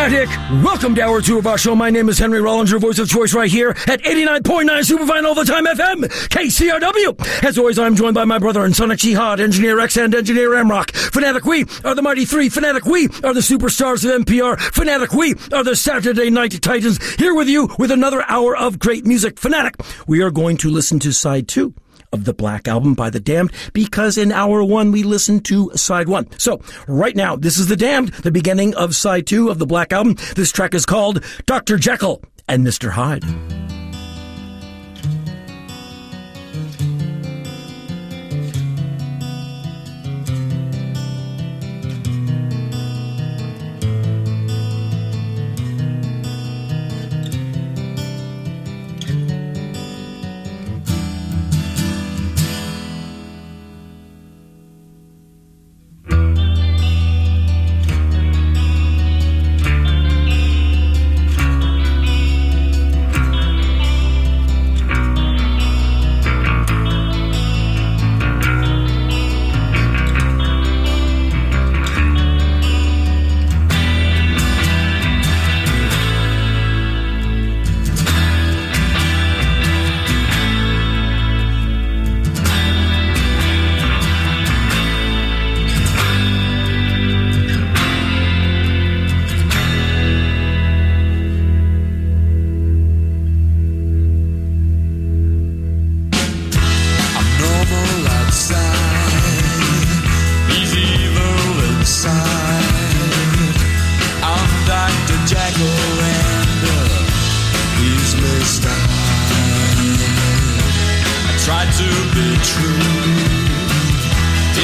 Fanatic, 0.00 0.30
welcome 0.64 0.94
to 0.94 1.02
hour 1.02 1.20
two 1.20 1.36
of 1.36 1.46
our 1.46 1.58
show. 1.58 1.74
My 1.76 1.90
name 1.90 2.08
is 2.08 2.18
Henry 2.18 2.40
Rollins, 2.40 2.70
your 2.70 2.80
voice 2.80 2.98
of 2.98 3.06
choice 3.06 3.34
right 3.34 3.50
here 3.50 3.68
at 3.86 4.00
89.9 4.00 4.82
Superfine 4.82 5.26
All 5.26 5.34
the 5.34 5.44
Time 5.44 5.66
FM, 5.66 6.04
KCRW. 6.30 7.44
As 7.44 7.58
always, 7.58 7.78
I'm 7.78 7.94
joined 7.94 8.14
by 8.14 8.24
my 8.24 8.38
brother 8.38 8.64
and 8.64 8.74
Sonic 8.74 9.00
Jihad, 9.00 9.40
Engineer 9.40 9.78
X 9.78 9.98
and 9.98 10.14
Engineer 10.14 10.52
Amrock. 10.52 10.92
Fanatic, 11.12 11.44
we 11.44 11.66
are 11.84 11.94
the 11.94 12.00
Mighty 12.00 12.24
Three. 12.24 12.48
Fanatic, 12.48 12.86
we 12.86 13.08
are 13.22 13.34
the 13.34 13.40
superstars 13.40 14.02
of 14.02 14.24
NPR. 14.24 14.58
Fanatic, 14.72 15.12
we 15.12 15.34
are 15.52 15.64
the 15.64 15.76
Saturday 15.76 16.30
Night 16.30 16.62
Titans. 16.62 16.98
Here 17.16 17.34
with 17.34 17.50
you 17.50 17.68
with 17.78 17.90
another 17.90 18.24
hour 18.26 18.56
of 18.56 18.78
great 18.78 19.04
music. 19.04 19.38
Fanatic, 19.38 19.74
we 20.06 20.22
are 20.22 20.30
going 20.30 20.56
to 20.56 20.70
listen 20.70 20.98
to 21.00 21.12
side 21.12 21.46
two 21.46 21.74
of 22.12 22.24
the 22.24 22.34
Black 22.34 22.68
Album 22.68 22.94
by 22.94 23.10
The 23.10 23.20
Damned 23.20 23.52
because 23.72 24.18
in 24.18 24.32
hour 24.32 24.62
one 24.62 24.92
we 24.92 25.02
listened 25.02 25.44
to 25.46 25.70
side 25.74 26.08
one. 26.08 26.28
So 26.38 26.60
right 26.86 27.16
now, 27.16 27.36
this 27.36 27.58
is 27.58 27.68
The 27.68 27.76
Damned, 27.76 28.08
the 28.14 28.30
beginning 28.30 28.74
of 28.74 28.94
side 28.94 29.26
two 29.26 29.48
of 29.48 29.58
the 29.58 29.66
Black 29.66 29.92
Album. 29.92 30.16
This 30.36 30.52
track 30.52 30.74
is 30.74 30.86
called 30.86 31.24
Dr. 31.46 31.76
Jekyll 31.76 32.22
and 32.48 32.66
Mr. 32.66 32.90
Hyde. 32.90 33.24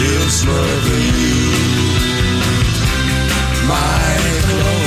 he'll 0.00 0.30
smother 0.42 1.00
you. 1.20 1.36
My 3.68 4.08
clothes 4.48 4.77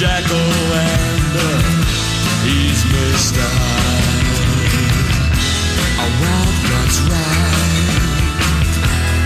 Jekyll 0.00 0.32
and 0.32 1.36
uh, 1.36 1.60
he's 2.48 2.80
Mr. 2.88 3.44
Hyde. 3.44 4.96
A 6.00 6.08
wild 6.22 6.56
that's 6.72 6.98
right. 7.04 8.00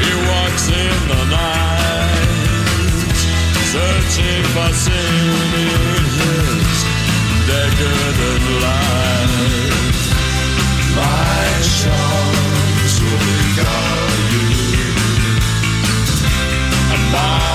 He 0.03 0.11
walks 0.27 0.67
in 0.75 0.99
the 1.15 1.23
night, 1.31 2.43
searching 3.71 4.43
for 4.51 4.73
sin 4.75 5.47
in 5.63 6.11
his 6.19 6.75
decadent 7.47 8.47
life. 8.67 10.11
My 10.99 11.55
charms 11.79 12.95
will 12.99 13.23
beguile 13.31 14.27
you, 14.35 14.51
and 16.91 17.05
my 17.15 17.54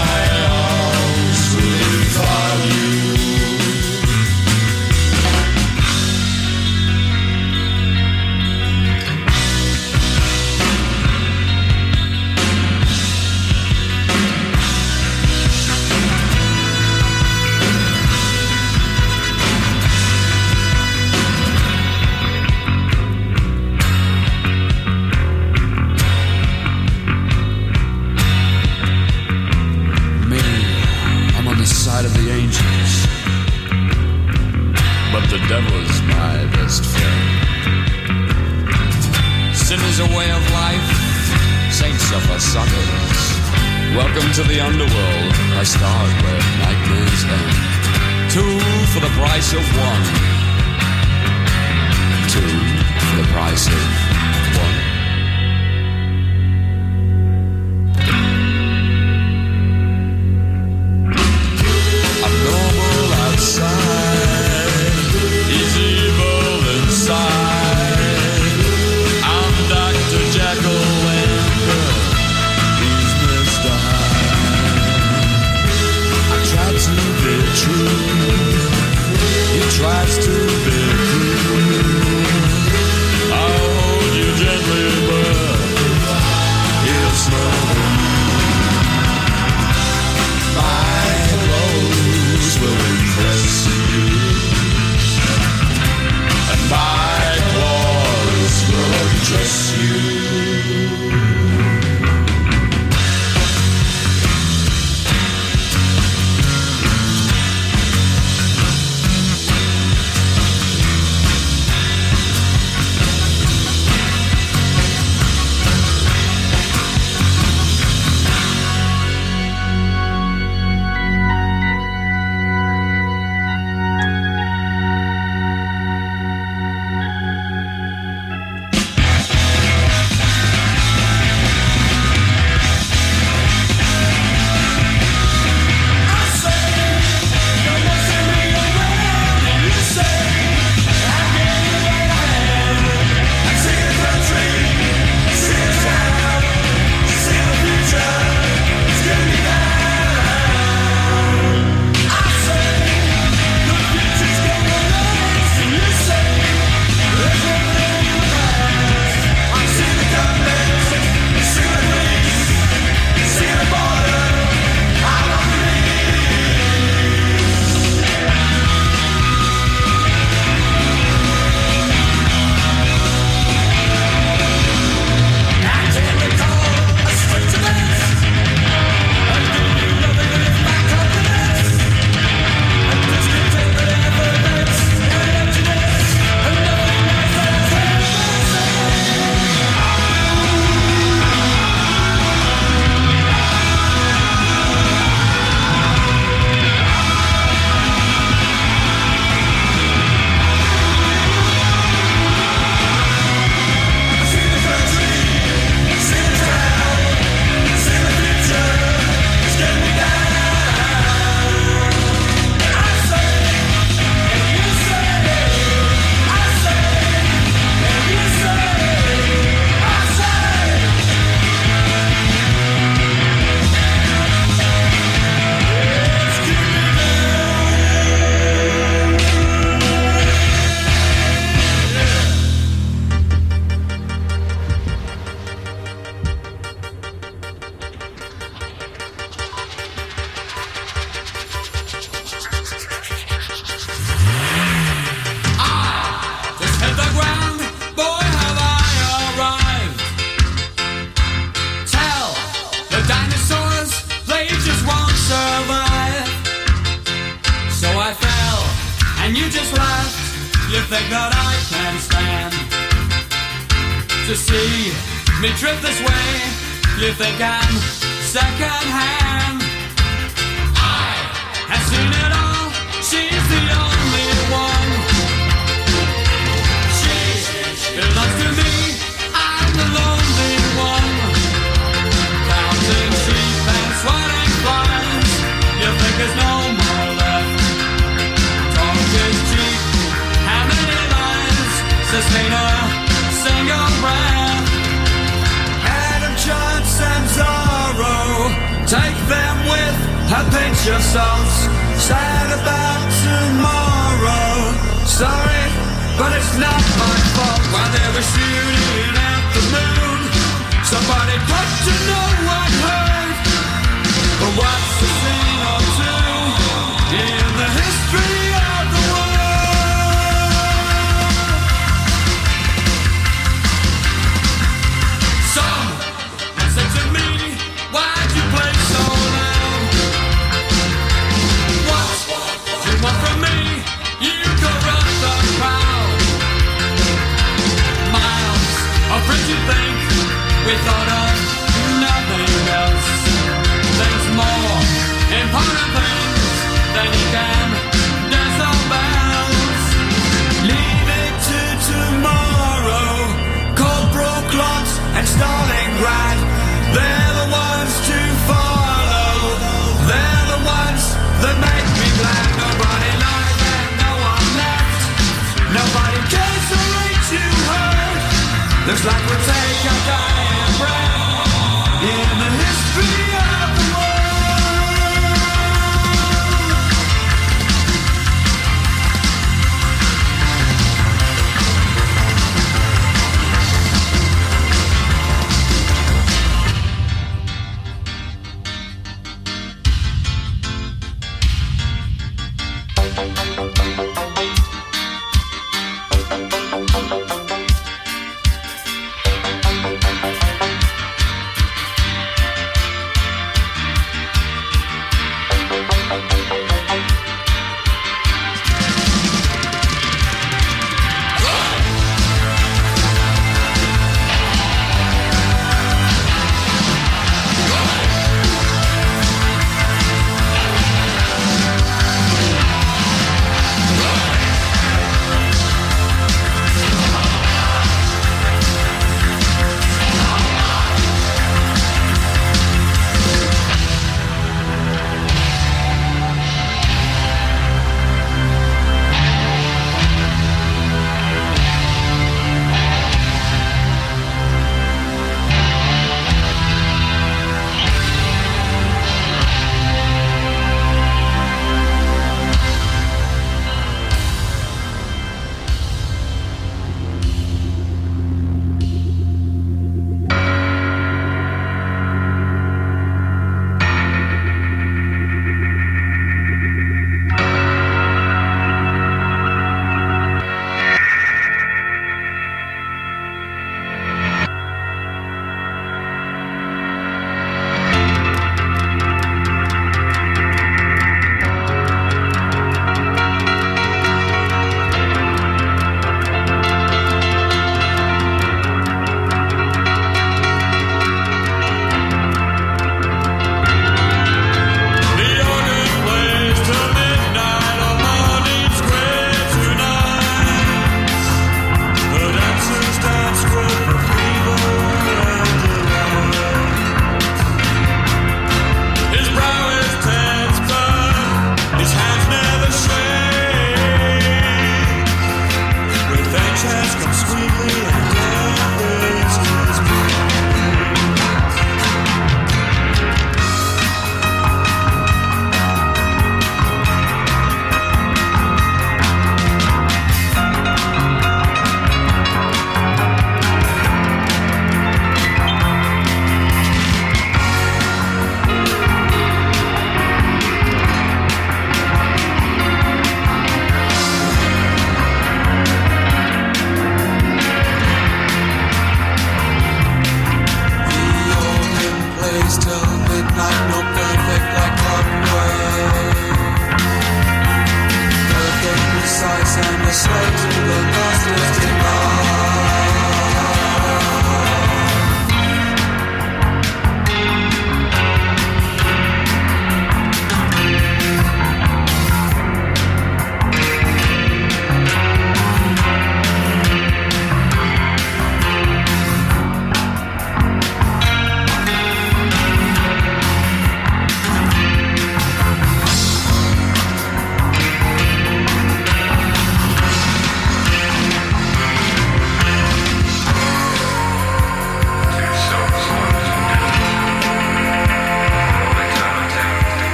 to 44.44 44.48
the 44.48 44.60
underworld, 44.62 45.34
I 45.60 45.64
start 45.64 46.10
where 46.24 46.42
nightmares 46.64 47.24
end. 47.28 48.32
Two 48.32 48.60
for 48.94 49.02
the 49.02 49.12
price 49.20 49.52
of 49.52 49.64
one. 49.78 50.04
Two 52.30 52.56
for 53.08 53.16
the 53.22 53.28
price 53.34 53.68
of 53.68 54.09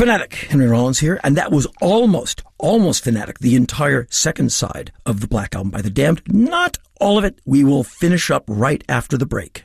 Fanatic, 0.00 0.32
Henry 0.48 0.66
Rollins 0.66 0.98
here, 0.98 1.20
and 1.22 1.36
that 1.36 1.52
was 1.52 1.66
almost, 1.82 2.42
almost 2.56 3.04
Fanatic, 3.04 3.40
the 3.40 3.54
entire 3.54 4.06
second 4.08 4.50
side 4.50 4.92
of 5.04 5.20
the 5.20 5.28
Black 5.28 5.54
Album 5.54 5.70
by 5.70 5.82
The 5.82 5.90
Damned. 5.90 6.22
Not 6.26 6.78
all 6.98 7.18
of 7.18 7.24
it. 7.24 7.38
We 7.44 7.64
will 7.64 7.84
finish 7.84 8.30
up 8.30 8.44
right 8.48 8.82
after 8.88 9.18
the 9.18 9.26
break. 9.26 9.62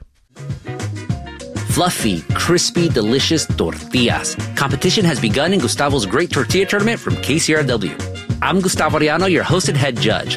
Fluffy, 1.69 2.19
crispy, 2.33 2.89
delicious 2.89 3.45
tortillas. 3.45 4.35
Competition 4.57 5.05
has 5.05 5.21
begun 5.21 5.53
in 5.53 5.61
Gustavo's 5.61 6.05
Great 6.05 6.31
Tortilla 6.31 6.65
Tournament 6.65 6.99
from 6.99 7.15
KCRW. 7.15 8.37
I'm 8.41 8.59
Gustavo 8.59 8.99
Arellano, 8.99 9.31
your 9.31 9.45
hosted 9.45 9.77
head 9.77 9.95
judge. 10.01 10.35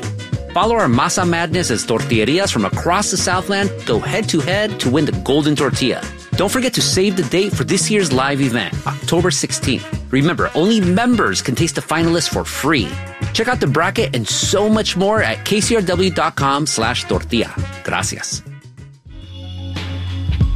Follow 0.53 0.77
our 0.77 0.87
Masa 0.87 1.29
Madness 1.29 1.73
as 1.73 1.85
tortillerias 1.85 2.53
from 2.53 2.65
across 2.65 3.11
the 3.11 3.17
Southland 3.17 3.69
go 3.85 3.99
head 3.99 4.29
to 4.29 4.39
head 4.39 4.79
to 4.79 4.91
win 4.91 5.07
the 5.07 5.21
golden 5.25 5.57
tortilla. 5.57 6.05
Don't 6.39 6.53
forget 6.53 6.73
to 6.75 6.81
save 6.81 7.17
the 7.17 7.25
date 7.25 7.53
for 7.53 7.65
this 7.65 7.91
year's 7.91 8.13
live 8.13 8.41
event, 8.41 8.73
October 8.87 9.29
16th. 9.29 10.13
Remember, 10.13 10.53
only 10.55 10.81
members 10.81 11.43
can 11.43 11.57
taste 11.57 11.75
the 11.75 11.81
finalists 11.81 12.29
for 12.29 12.45
free. 12.45 12.89
Check 13.33 13.49
out 13.49 13.59
the 13.59 13.67
bracket 13.67 14.15
and 14.15 14.27
so 14.27 14.69
much 14.69 14.97
more 14.97 15.21
at 15.21 15.39
kcrw.com 15.39 16.67
slash 16.67 17.03
tortilla. 17.09 17.53
Gracias. 17.83 18.45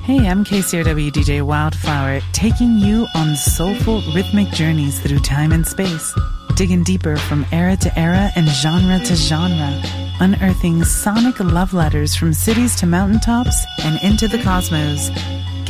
Hey, 0.05 0.29
I'm 0.29 0.45
KCRW 0.45 1.11
DJ 1.11 1.43
Wildflower, 1.43 2.21
taking 2.33 2.79
you 2.79 3.09
on 3.17 3.35
soulful 3.35 4.03
rhythmic 4.15 4.51
journeys 4.51 5.01
through 5.01 5.19
time 5.19 5.51
and 5.51 5.67
space, 5.67 6.15
digging 6.55 6.85
deeper 6.85 7.17
from 7.17 7.45
era 7.51 7.75
to 7.79 7.99
era 7.99 8.31
and 8.37 8.47
genre 8.47 9.01
to 9.01 9.17
genre, 9.17 9.83
unearthing 10.21 10.85
sonic 10.85 11.41
love 11.41 11.75
letters 11.75 12.15
from 12.15 12.33
cities 12.33 12.77
to 12.77 12.87
mountaintops 12.87 13.65
and 13.83 14.01
into 14.05 14.29
the 14.29 14.41
cosmos. 14.45 15.11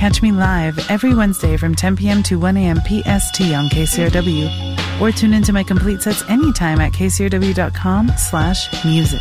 Catch 0.03 0.21
me 0.21 0.33
live 0.33 0.91
every 0.91 1.15
Wednesday 1.15 1.57
from 1.57 1.77
10 1.77 1.95
p.m. 1.95 2.25
to 2.25 2.35
1 2.35 2.57
a.m. 2.57 2.79
PST 2.79 3.41
on 3.55 3.69
KCRW, 3.69 5.01
or 5.01 5.13
tune 5.13 5.33
into 5.33 5.53
my 5.53 5.63
complete 5.63 6.03
sets 6.03 6.29
anytime 6.29 6.81
at 6.81 6.91
kcrw.com 6.91 8.11
slash 8.17 8.85
music. 8.85 9.21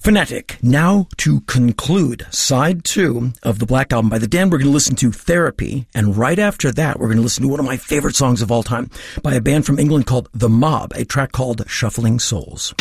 Fanatic. 0.00 0.58
Now 0.60 1.08
to 1.16 1.40
conclude 1.40 2.26
side 2.28 2.84
two 2.84 3.32
of 3.42 3.58
the 3.58 3.64
Black 3.64 3.90
Album 3.90 4.10
by 4.10 4.18
the 4.18 4.28
Damned, 4.28 4.52
we're 4.52 4.58
going 4.58 4.68
to 4.68 4.74
listen 4.74 4.94
to 4.96 5.10
Therapy. 5.10 5.86
And 5.94 6.14
right 6.14 6.38
after 6.38 6.70
that, 6.72 7.00
we're 7.00 7.06
going 7.06 7.16
to 7.16 7.22
listen 7.22 7.44
to 7.44 7.48
one 7.48 7.58
of 7.58 7.64
my 7.64 7.78
favorite 7.78 8.16
songs 8.16 8.42
of 8.42 8.52
all 8.52 8.64
time 8.64 8.90
by 9.22 9.32
a 9.32 9.40
band 9.40 9.64
from 9.64 9.78
England 9.78 10.04
called 10.04 10.28
The 10.34 10.50
Mob, 10.50 10.92
a 10.94 11.06
track 11.06 11.32
called 11.32 11.64
Shuffling 11.66 12.18
Souls. 12.18 12.74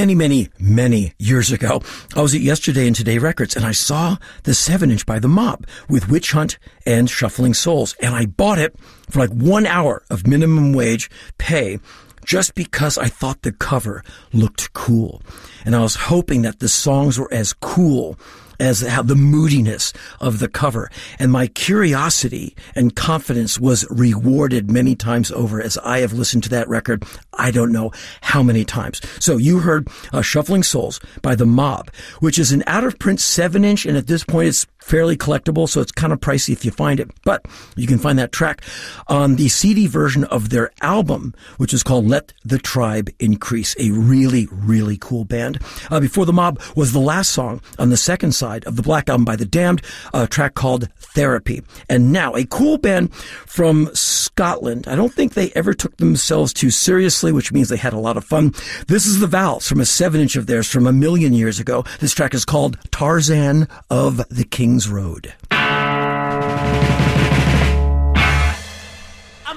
Many, 0.00 0.14
many, 0.14 0.48
many 0.58 1.12
years 1.18 1.52
ago. 1.52 1.82
I 2.16 2.22
was 2.22 2.34
at 2.34 2.40
Yesterday 2.40 2.86
and 2.86 2.96
Today 2.96 3.18
Records 3.18 3.54
and 3.54 3.66
I 3.66 3.72
saw 3.72 4.16
the 4.44 4.54
7 4.54 4.90
inch 4.90 5.04
by 5.04 5.18
The 5.18 5.28
Mob 5.28 5.66
with 5.90 6.08
Witch 6.08 6.32
Hunt 6.32 6.58
and 6.86 7.10
Shuffling 7.10 7.52
Souls. 7.52 7.94
And 8.00 8.14
I 8.14 8.24
bought 8.24 8.58
it 8.58 8.74
for 9.10 9.18
like 9.18 9.28
one 9.28 9.66
hour 9.66 10.02
of 10.08 10.26
minimum 10.26 10.72
wage 10.72 11.10
pay 11.36 11.80
just 12.24 12.54
because 12.54 12.96
I 12.96 13.08
thought 13.08 13.42
the 13.42 13.52
cover 13.52 14.02
looked 14.32 14.72
cool. 14.72 15.20
And 15.66 15.76
I 15.76 15.80
was 15.80 15.96
hoping 15.96 16.40
that 16.42 16.60
the 16.60 16.68
songs 16.70 17.18
were 17.18 17.30
as 17.30 17.52
cool 17.52 18.18
as 18.60 18.82
how 18.82 19.02
the 19.02 19.16
moodiness 19.16 19.92
of 20.20 20.38
the 20.38 20.48
cover. 20.48 20.90
And 21.18 21.32
my 21.32 21.46
curiosity 21.48 22.54
and 22.74 22.94
confidence 22.94 23.58
was 23.58 23.86
rewarded 23.90 24.70
many 24.70 24.94
times 24.94 25.32
over 25.32 25.60
as 25.60 25.78
I 25.78 25.98
have 26.00 26.12
listened 26.12 26.44
to 26.44 26.50
that 26.50 26.68
record. 26.68 27.04
I 27.32 27.50
don't 27.50 27.72
know 27.72 27.90
how 28.20 28.42
many 28.42 28.64
times. 28.64 29.00
So 29.18 29.36
you 29.36 29.60
heard 29.60 29.88
uh, 30.12 30.22
Shuffling 30.22 30.62
Souls 30.62 31.00
by 31.22 31.34
The 31.34 31.46
Mob, 31.46 31.90
which 32.20 32.38
is 32.38 32.52
an 32.52 32.62
out 32.66 32.84
of 32.84 32.98
print 32.98 33.20
seven 33.20 33.64
inch. 33.64 33.86
And 33.86 33.96
at 33.96 34.06
this 34.06 34.24
point, 34.24 34.48
it's 34.48 34.66
fairly 34.90 35.16
collectible. 35.16 35.68
So 35.68 35.80
it's 35.80 35.92
kind 35.92 36.12
of 36.12 36.18
pricey 36.18 36.52
if 36.52 36.64
you 36.64 36.72
find 36.72 36.98
it, 36.98 37.08
but 37.24 37.46
you 37.76 37.86
can 37.86 37.98
find 37.98 38.18
that 38.18 38.32
track 38.32 38.62
on 39.06 39.36
the 39.36 39.48
CD 39.48 39.86
version 39.86 40.24
of 40.24 40.50
their 40.50 40.72
album, 40.82 41.32
which 41.58 41.72
is 41.72 41.84
called 41.84 42.08
Let 42.08 42.32
the 42.44 42.58
Tribe 42.58 43.08
Increase, 43.20 43.76
a 43.78 43.92
really, 43.92 44.48
really 44.50 44.98
cool 45.00 45.24
band. 45.24 45.60
Uh, 45.90 46.00
Before 46.00 46.26
the 46.26 46.32
Mob 46.32 46.60
was 46.74 46.92
the 46.92 46.98
last 46.98 47.30
song 47.30 47.60
on 47.78 47.90
the 47.90 47.96
second 47.96 48.32
side 48.32 48.64
of 48.64 48.74
the 48.74 48.82
Black 48.82 49.08
Album 49.08 49.24
by 49.24 49.36
The 49.36 49.44
Damned, 49.44 49.80
a 50.12 50.26
track 50.26 50.54
called 50.54 50.88
Therapy. 50.96 51.62
And 51.88 52.12
now 52.12 52.34
a 52.34 52.44
cool 52.44 52.76
band 52.76 53.14
from 53.14 53.90
Scotland. 53.94 54.88
I 54.88 54.96
don't 54.96 55.14
think 55.14 55.34
they 55.34 55.52
ever 55.54 55.72
took 55.72 55.96
themselves 55.98 56.52
too 56.52 56.70
seriously, 56.70 57.30
which 57.30 57.52
means 57.52 57.68
they 57.68 57.76
had 57.76 57.92
a 57.92 57.98
lot 57.98 58.16
of 58.16 58.24
fun. 58.24 58.54
This 58.88 59.06
is 59.06 59.20
the 59.20 59.28
Valves 59.28 59.68
from 59.68 59.80
a 59.80 59.84
seven 59.84 60.20
inch 60.20 60.34
of 60.34 60.46
theirs 60.46 60.68
from 60.68 60.88
a 60.88 60.92
million 60.92 61.32
years 61.32 61.60
ago. 61.60 61.84
This 62.00 62.12
track 62.12 62.34
is 62.34 62.44
called 62.44 62.76
Tarzan 62.90 63.68
of 63.88 64.16
the 64.28 64.44
King's 64.44 64.79
Road. 64.88 65.34
I'm 65.50 66.40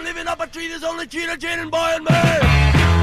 living 0.03 0.27
up 0.27 0.41
a 0.41 0.47
tree, 0.47 0.67
there's 0.67 0.83
only 0.83 1.07
Cheetah, 1.07 1.37
Jane, 1.37 1.59
and 1.59 1.71
Boy 1.71 1.77
and 1.77 2.03
me. 2.05 3.02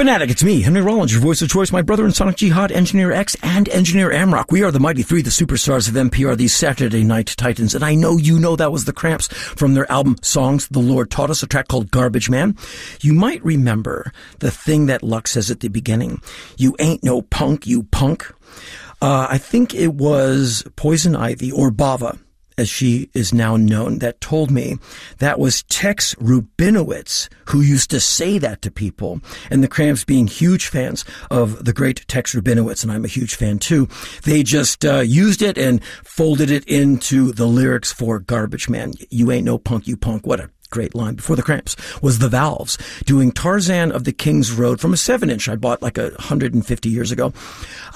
Fanatic, 0.00 0.30
it's 0.30 0.42
me, 0.42 0.62
Henry 0.62 0.80
Rollins, 0.80 1.12
your 1.12 1.20
voice 1.20 1.42
of 1.42 1.50
choice, 1.50 1.72
my 1.72 1.82
brother 1.82 2.06
and 2.06 2.16
Sonic 2.16 2.36
Jihad, 2.36 2.72
Engineer 2.72 3.12
X, 3.12 3.36
and 3.42 3.68
Engineer 3.68 4.08
Amrock. 4.08 4.50
We 4.50 4.62
are 4.62 4.70
the 4.70 4.80
Mighty 4.80 5.02
Three, 5.02 5.20
the 5.20 5.28
superstars 5.28 5.90
of 5.90 5.94
NPR, 5.94 6.38
these 6.38 6.54
Saturday 6.54 7.04
Night 7.04 7.34
Titans, 7.36 7.74
and 7.74 7.84
I 7.84 7.94
know 7.96 8.16
you 8.16 8.38
know 8.38 8.56
that 8.56 8.72
was 8.72 8.86
the 8.86 8.94
Cramps 8.94 9.28
from 9.28 9.74
their 9.74 9.92
album 9.92 10.16
Songs 10.22 10.68
the 10.68 10.78
Lord 10.78 11.10
Taught 11.10 11.28
Us, 11.28 11.42
a 11.42 11.46
track 11.46 11.68
called 11.68 11.90
Garbage 11.90 12.30
Man. 12.30 12.56
You 13.02 13.12
might 13.12 13.44
remember 13.44 14.10
the 14.38 14.50
thing 14.50 14.86
that 14.86 15.02
Lux 15.02 15.32
says 15.32 15.50
at 15.50 15.60
the 15.60 15.68
beginning. 15.68 16.22
You 16.56 16.74
ain't 16.78 17.04
no 17.04 17.20
punk, 17.20 17.66
you 17.66 17.82
punk. 17.82 18.26
Uh, 19.02 19.26
I 19.28 19.36
think 19.36 19.74
it 19.74 19.92
was 19.92 20.64
Poison 20.76 21.14
Ivy 21.14 21.52
or 21.52 21.70
Bava 21.70 22.18
as 22.60 22.68
she 22.68 23.10
is 23.14 23.32
now 23.32 23.56
known, 23.56 23.98
that 23.98 24.20
told 24.20 24.50
me 24.50 24.76
that 25.18 25.38
was 25.38 25.62
Tex 25.64 26.14
Rubinowitz 26.16 27.28
who 27.46 27.60
used 27.60 27.90
to 27.90 27.98
say 27.98 28.38
that 28.38 28.62
to 28.62 28.70
people. 28.70 29.20
And 29.50 29.64
the 29.64 29.68
Cramps 29.68 30.04
being 30.04 30.26
huge 30.26 30.68
fans 30.68 31.04
of 31.30 31.64
the 31.64 31.72
great 31.72 32.06
Tex 32.06 32.34
Rubinowitz, 32.34 32.82
and 32.82 32.92
I'm 32.92 33.04
a 33.04 33.08
huge 33.08 33.34
fan 33.34 33.58
too, 33.58 33.88
they 34.24 34.42
just 34.42 34.84
uh, 34.84 35.00
used 35.00 35.42
it 35.42 35.58
and 35.58 35.82
folded 36.04 36.50
it 36.50 36.64
into 36.66 37.32
the 37.32 37.46
lyrics 37.46 37.92
for 37.92 38.18
Garbage 38.18 38.68
Man. 38.68 38.92
You 39.10 39.32
ain't 39.32 39.46
no 39.46 39.58
punk, 39.58 39.88
you 39.88 39.96
punk. 39.96 40.26
What 40.26 40.40
a 40.40 40.50
great 40.70 40.94
line 40.94 41.14
before 41.14 41.34
the 41.34 41.42
cramps 41.42 41.74
was 42.00 42.20
the 42.20 42.28
valves 42.28 42.78
doing 43.04 43.32
tarzan 43.32 43.90
of 43.90 44.04
the 44.04 44.12
king's 44.12 44.52
road 44.52 44.80
from 44.80 44.92
a 44.92 44.96
seven 44.96 45.28
inch 45.28 45.48
i 45.48 45.56
bought 45.56 45.82
like 45.82 45.98
a 45.98 46.10
150 46.10 46.88
years 46.88 47.10
ago 47.10 47.32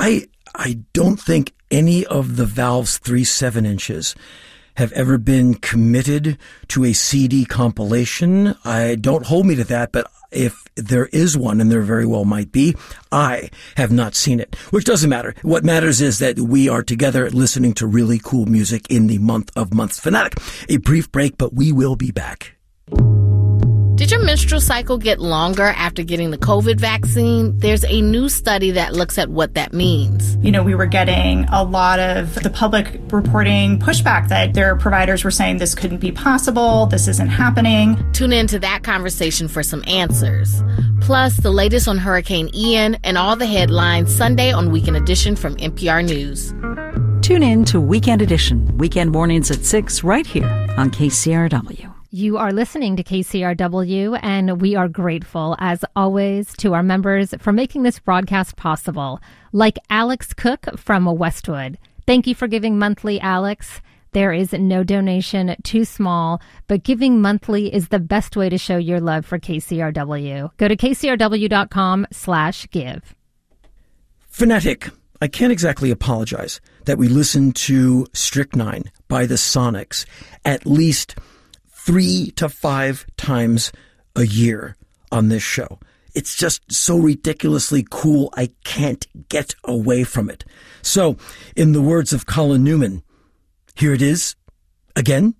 i 0.00 0.26
i 0.56 0.80
don't 0.92 1.20
think 1.20 1.52
any 1.70 2.04
of 2.06 2.34
the 2.34 2.44
valves 2.44 2.98
three 2.98 3.22
seven 3.22 3.64
inches 3.64 4.16
have 4.76 4.92
ever 4.92 5.18
been 5.18 5.54
committed 5.54 6.38
to 6.68 6.84
a 6.84 6.92
CD 6.92 7.44
compilation. 7.44 8.54
I 8.64 8.96
don't 8.96 9.26
hold 9.26 9.46
me 9.46 9.54
to 9.56 9.64
that, 9.64 9.92
but 9.92 10.10
if 10.30 10.64
there 10.74 11.06
is 11.06 11.36
one, 11.36 11.60
and 11.60 11.70
there 11.70 11.82
very 11.82 12.06
well 12.06 12.24
might 12.24 12.50
be, 12.50 12.74
I 13.12 13.50
have 13.76 13.92
not 13.92 14.14
seen 14.14 14.40
it, 14.40 14.56
which 14.70 14.84
doesn't 14.84 15.10
matter. 15.10 15.34
What 15.42 15.64
matters 15.64 16.00
is 16.00 16.18
that 16.18 16.38
we 16.38 16.68
are 16.68 16.82
together 16.82 17.30
listening 17.30 17.74
to 17.74 17.86
really 17.86 18.20
cool 18.22 18.46
music 18.46 18.90
in 18.90 19.06
the 19.06 19.18
month 19.18 19.50
of 19.56 19.72
months 19.72 20.00
fanatic. 20.00 20.34
A 20.68 20.78
brief 20.78 21.10
break, 21.12 21.38
but 21.38 21.54
we 21.54 21.72
will 21.72 21.96
be 21.96 22.10
back. 22.10 22.56
Did 23.96 24.10
your 24.10 24.24
menstrual 24.24 24.60
cycle 24.60 24.98
get 24.98 25.20
longer 25.20 25.62
after 25.62 26.02
getting 26.02 26.32
the 26.32 26.38
COVID 26.38 26.80
vaccine? 26.80 27.56
There's 27.60 27.84
a 27.84 28.00
new 28.00 28.28
study 28.28 28.72
that 28.72 28.92
looks 28.92 29.18
at 29.18 29.28
what 29.28 29.54
that 29.54 29.72
means. 29.72 30.36
You 30.42 30.50
know, 30.50 30.64
we 30.64 30.74
were 30.74 30.86
getting 30.86 31.44
a 31.44 31.62
lot 31.62 32.00
of 32.00 32.34
the 32.42 32.50
public 32.50 33.00
reporting 33.12 33.78
pushback 33.78 34.28
that 34.30 34.54
their 34.54 34.74
providers 34.74 35.22
were 35.22 35.30
saying 35.30 35.58
this 35.58 35.76
couldn't 35.76 35.98
be 35.98 36.10
possible, 36.10 36.86
this 36.86 37.06
isn't 37.06 37.28
happening. 37.28 37.96
Tune 38.12 38.32
in 38.32 38.48
to 38.48 38.58
that 38.58 38.82
conversation 38.82 39.46
for 39.46 39.62
some 39.62 39.84
answers. 39.86 40.60
Plus, 41.00 41.36
the 41.36 41.52
latest 41.52 41.86
on 41.86 41.96
Hurricane 41.96 42.50
Ian 42.52 42.96
and 43.04 43.16
all 43.16 43.36
the 43.36 43.46
headlines 43.46 44.12
Sunday 44.12 44.50
on 44.50 44.72
Weekend 44.72 44.96
Edition 44.96 45.36
from 45.36 45.54
NPR 45.58 46.04
News. 46.04 46.52
Tune 47.24 47.44
in 47.44 47.64
to 47.66 47.80
Weekend 47.80 48.22
Edition, 48.22 48.76
weekend 48.76 49.12
mornings 49.12 49.52
at 49.52 49.64
6, 49.64 50.02
right 50.02 50.26
here 50.26 50.48
on 50.76 50.90
KCRW. 50.90 51.93
You 52.14 52.38
are 52.38 52.52
listening 52.52 52.94
to 52.94 53.02
KCRW, 53.02 54.20
and 54.22 54.60
we 54.60 54.76
are 54.76 54.86
grateful, 54.86 55.56
as 55.58 55.84
always, 55.96 56.56
to 56.58 56.72
our 56.72 56.82
members 56.84 57.34
for 57.40 57.52
making 57.52 57.82
this 57.82 57.98
broadcast 57.98 58.54
possible, 58.54 59.18
like 59.52 59.80
Alex 59.90 60.32
Cook 60.32 60.78
from 60.78 61.06
Westwood. 61.06 61.76
Thank 62.06 62.28
you 62.28 62.36
for 62.36 62.46
giving 62.46 62.78
monthly, 62.78 63.18
Alex. 63.18 63.80
There 64.12 64.32
is 64.32 64.52
no 64.52 64.84
donation 64.84 65.56
too 65.64 65.84
small, 65.84 66.40
but 66.68 66.84
giving 66.84 67.20
monthly 67.20 67.74
is 67.74 67.88
the 67.88 67.98
best 67.98 68.36
way 68.36 68.48
to 68.48 68.58
show 68.58 68.76
your 68.76 69.00
love 69.00 69.26
for 69.26 69.40
KCRW. 69.40 70.56
Go 70.56 70.68
to 70.68 70.76
kcrw.com 70.76 72.06
slash 72.12 72.70
give. 72.70 73.12
Fanatic. 74.28 74.88
I 75.20 75.26
can't 75.26 75.50
exactly 75.50 75.90
apologize 75.90 76.60
that 76.84 76.98
we 76.98 77.08
listened 77.08 77.56
to 77.56 78.06
Strychnine 78.12 78.92
by 79.08 79.26
the 79.26 79.34
Sonics 79.34 80.06
at 80.44 80.64
least 80.64 81.16
three 81.84 82.30
to 82.36 82.48
five 82.48 83.06
times 83.16 83.70
a 84.16 84.24
year 84.24 84.76
on 85.12 85.28
this 85.28 85.42
show. 85.42 85.78
It's 86.14 86.34
just 86.34 86.72
so 86.72 86.96
ridiculously 86.96 87.86
cool. 87.90 88.32
I 88.36 88.50
can't 88.64 89.06
get 89.28 89.54
away 89.64 90.04
from 90.04 90.30
it. 90.30 90.44
So, 90.80 91.16
in 91.56 91.72
the 91.72 91.82
words 91.82 92.12
of 92.12 92.24
Colin 92.24 92.64
Newman, 92.64 93.02
here 93.74 93.92
it 93.92 94.02
is 94.02 94.36
again. 94.96 95.34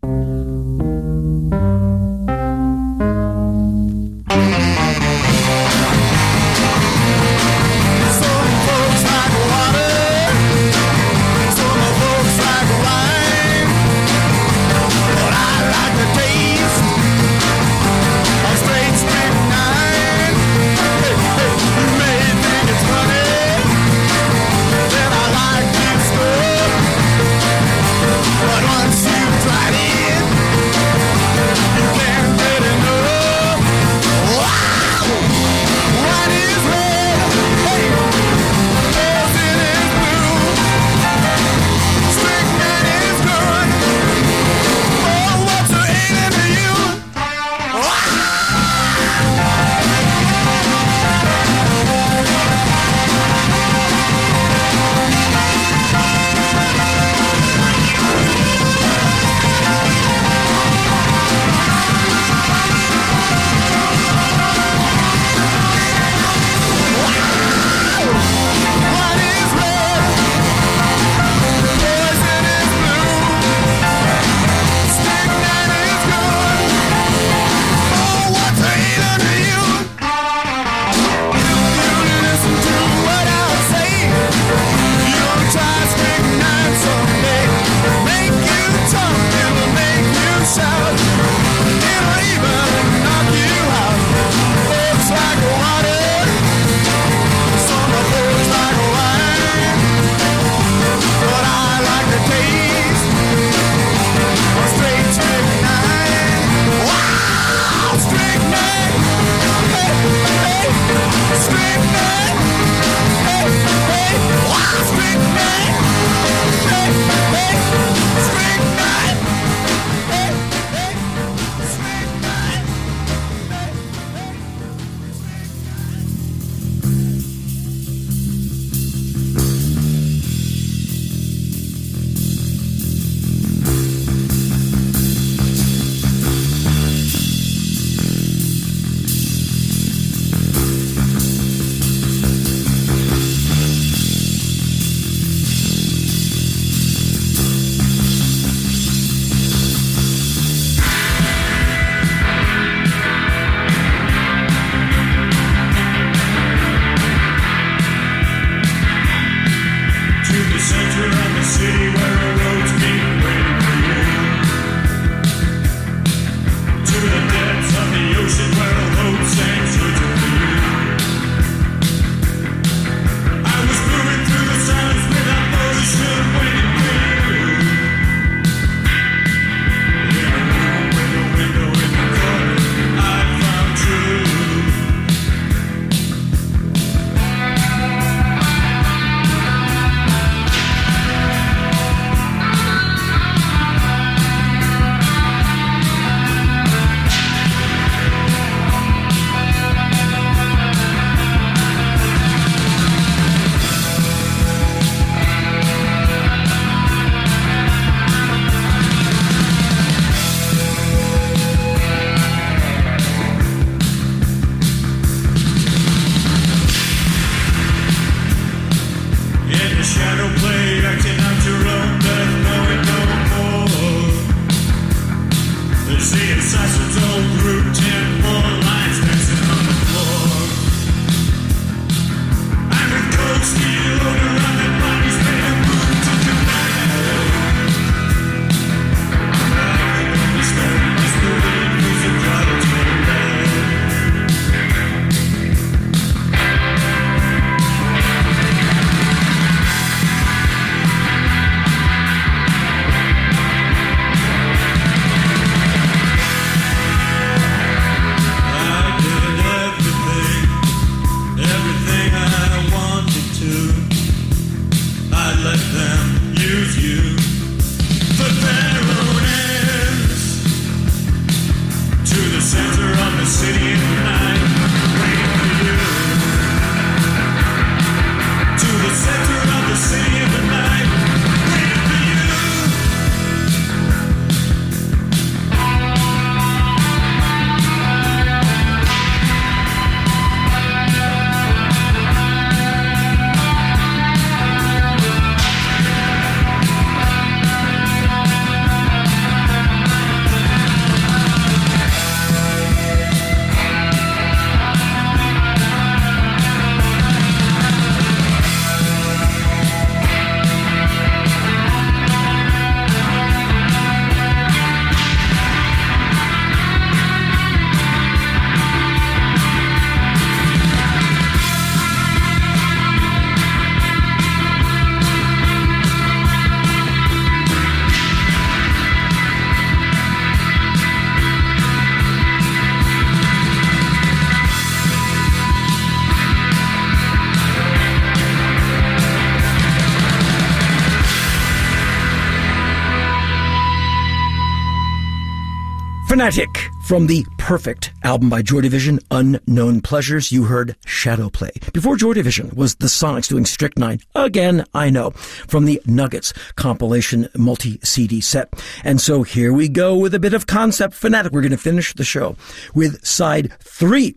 From 346.86 347.06
the 347.06 347.22
perfect 347.36 347.92
album 348.02 348.30
by 348.30 348.40
Joy 348.40 348.62
Division, 348.62 348.98
Unknown 349.10 349.82
Pleasures. 349.82 350.32
You 350.32 350.44
heard 350.44 350.74
Shadow 350.86 351.28
Play. 351.28 351.50
Before 351.74 351.96
Joy 351.96 352.14
Division 352.14 352.50
was 352.56 352.76
the 352.76 352.86
Sonics 352.86 353.28
doing 353.28 353.44
Strychnine. 353.44 354.00
Again, 354.14 354.64
I 354.72 354.88
know. 354.88 355.10
From 355.10 355.66
the 355.66 355.82
Nuggets 355.84 356.32
compilation 356.56 357.28
multi 357.36 357.78
CD 357.82 358.22
set. 358.22 358.48
And 358.84 359.02
so 359.02 359.22
here 359.22 359.52
we 359.52 359.68
go 359.68 359.98
with 359.98 360.14
a 360.14 360.18
bit 360.18 360.32
of 360.32 360.46
concept 360.46 360.94
fanatic. 360.94 361.30
We're 361.30 361.42
going 361.42 361.50
to 361.50 361.58
finish 361.58 361.92
the 361.92 362.04
show 362.04 362.36
with 362.74 363.04
side 363.04 363.52
three 363.60 364.16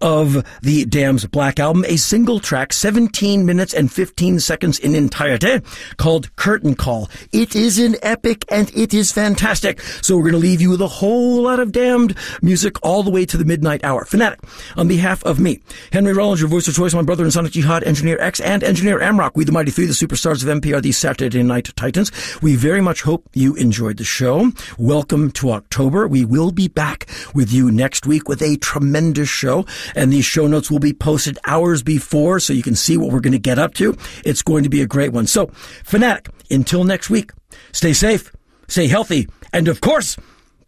of 0.00 0.44
the 0.62 0.84
Damned's 0.84 1.26
Black 1.26 1.58
Album, 1.58 1.84
a 1.86 1.96
single 1.96 2.40
track, 2.40 2.72
17 2.72 3.46
minutes 3.46 3.72
and 3.72 3.90
15 3.90 4.40
seconds 4.40 4.78
in 4.78 4.94
entirety, 4.94 5.60
called 5.96 6.34
Curtain 6.36 6.74
Call. 6.74 7.08
It 7.32 7.56
is 7.56 7.78
an 7.78 7.96
epic 8.02 8.44
and 8.50 8.70
it 8.76 8.92
is 8.92 9.12
fantastic. 9.12 9.80
So 9.80 10.16
we're 10.16 10.22
going 10.22 10.32
to 10.32 10.38
leave 10.38 10.60
you 10.60 10.70
with 10.70 10.82
a 10.82 10.88
whole 10.88 11.42
lot 11.42 11.60
of 11.60 11.72
damned 11.72 12.16
music 12.42 12.76
all 12.82 13.02
the 13.02 13.10
way 13.10 13.24
to 13.26 13.36
the 13.36 13.44
midnight 13.44 13.84
hour. 13.84 14.04
Fanatic, 14.04 14.40
on 14.76 14.88
behalf 14.88 15.24
of 15.24 15.40
me, 15.40 15.60
Henry 15.92 16.12
Rollins, 16.12 16.40
your 16.40 16.48
voice 16.48 16.68
of 16.68 16.74
choice, 16.74 16.94
my 16.94 17.02
brother 17.02 17.24
in 17.24 17.30
Sonic 17.30 17.52
Jihad, 17.52 17.84
Engineer 17.84 18.18
X, 18.20 18.40
and 18.40 18.62
Engineer 18.62 19.00
Amrock, 19.00 19.32
we 19.34 19.44
the 19.44 19.52
mighty 19.52 19.70
three, 19.70 19.86
the 19.86 19.92
superstars 19.92 20.42
of 20.42 20.60
NPR, 20.60 20.82
the 20.82 20.92
Saturday 20.92 21.42
Night 21.42 21.70
Titans. 21.76 22.10
We 22.42 22.56
very 22.56 22.80
much 22.80 23.02
hope 23.02 23.28
you 23.32 23.54
enjoyed 23.54 23.96
the 23.96 24.04
show. 24.04 24.52
Welcome 24.78 25.30
to 25.32 25.52
October. 25.52 26.06
We 26.06 26.24
will 26.24 26.50
be 26.50 26.68
back 26.68 27.06
with 27.34 27.52
you 27.52 27.70
next 27.70 28.06
week 28.06 28.28
with 28.28 28.42
a 28.42 28.56
tremendous 28.56 29.28
show 29.28 29.64
and 29.94 30.12
these 30.12 30.24
show 30.24 30.46
notes 30.46 30.70
will 30.70 30.78
be 30.78 30.92
posted 30.92 31.38
hours 31.44 31.82
before 31.82 32.40
so 32.40 32.52
you 32.52 32.62
can 32.62 32.74
see 32.74 32.96
what 32.96 33.10
we're 33.10 33.20
going 33.20 33.32
to 33.32 33.38
get 33.38 33.58
up 33.58 33.74
to. 33.74 33.96
It's 34.24 34.42
going 34.42 34.64
to 34.64 34.70
be 34.70 34.82
a 34.82 34.86
great 34.86 35.12
one. 35.12 35.26
So, 35.26 35.46
Fanatic, 35.84 36.28
until 36.50 36.84
next 36.84 37.10
week, 37.10 37.32
stay 37.72 37.92
safe, 37.92 38.32
stay 38.68 38.86
healthy, 38.86 39.28
and 39.52 39.68
of 39.68 39.80
course, 39.80 40.16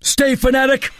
stay 0.01 0.37
fanatic. 0.37 0.91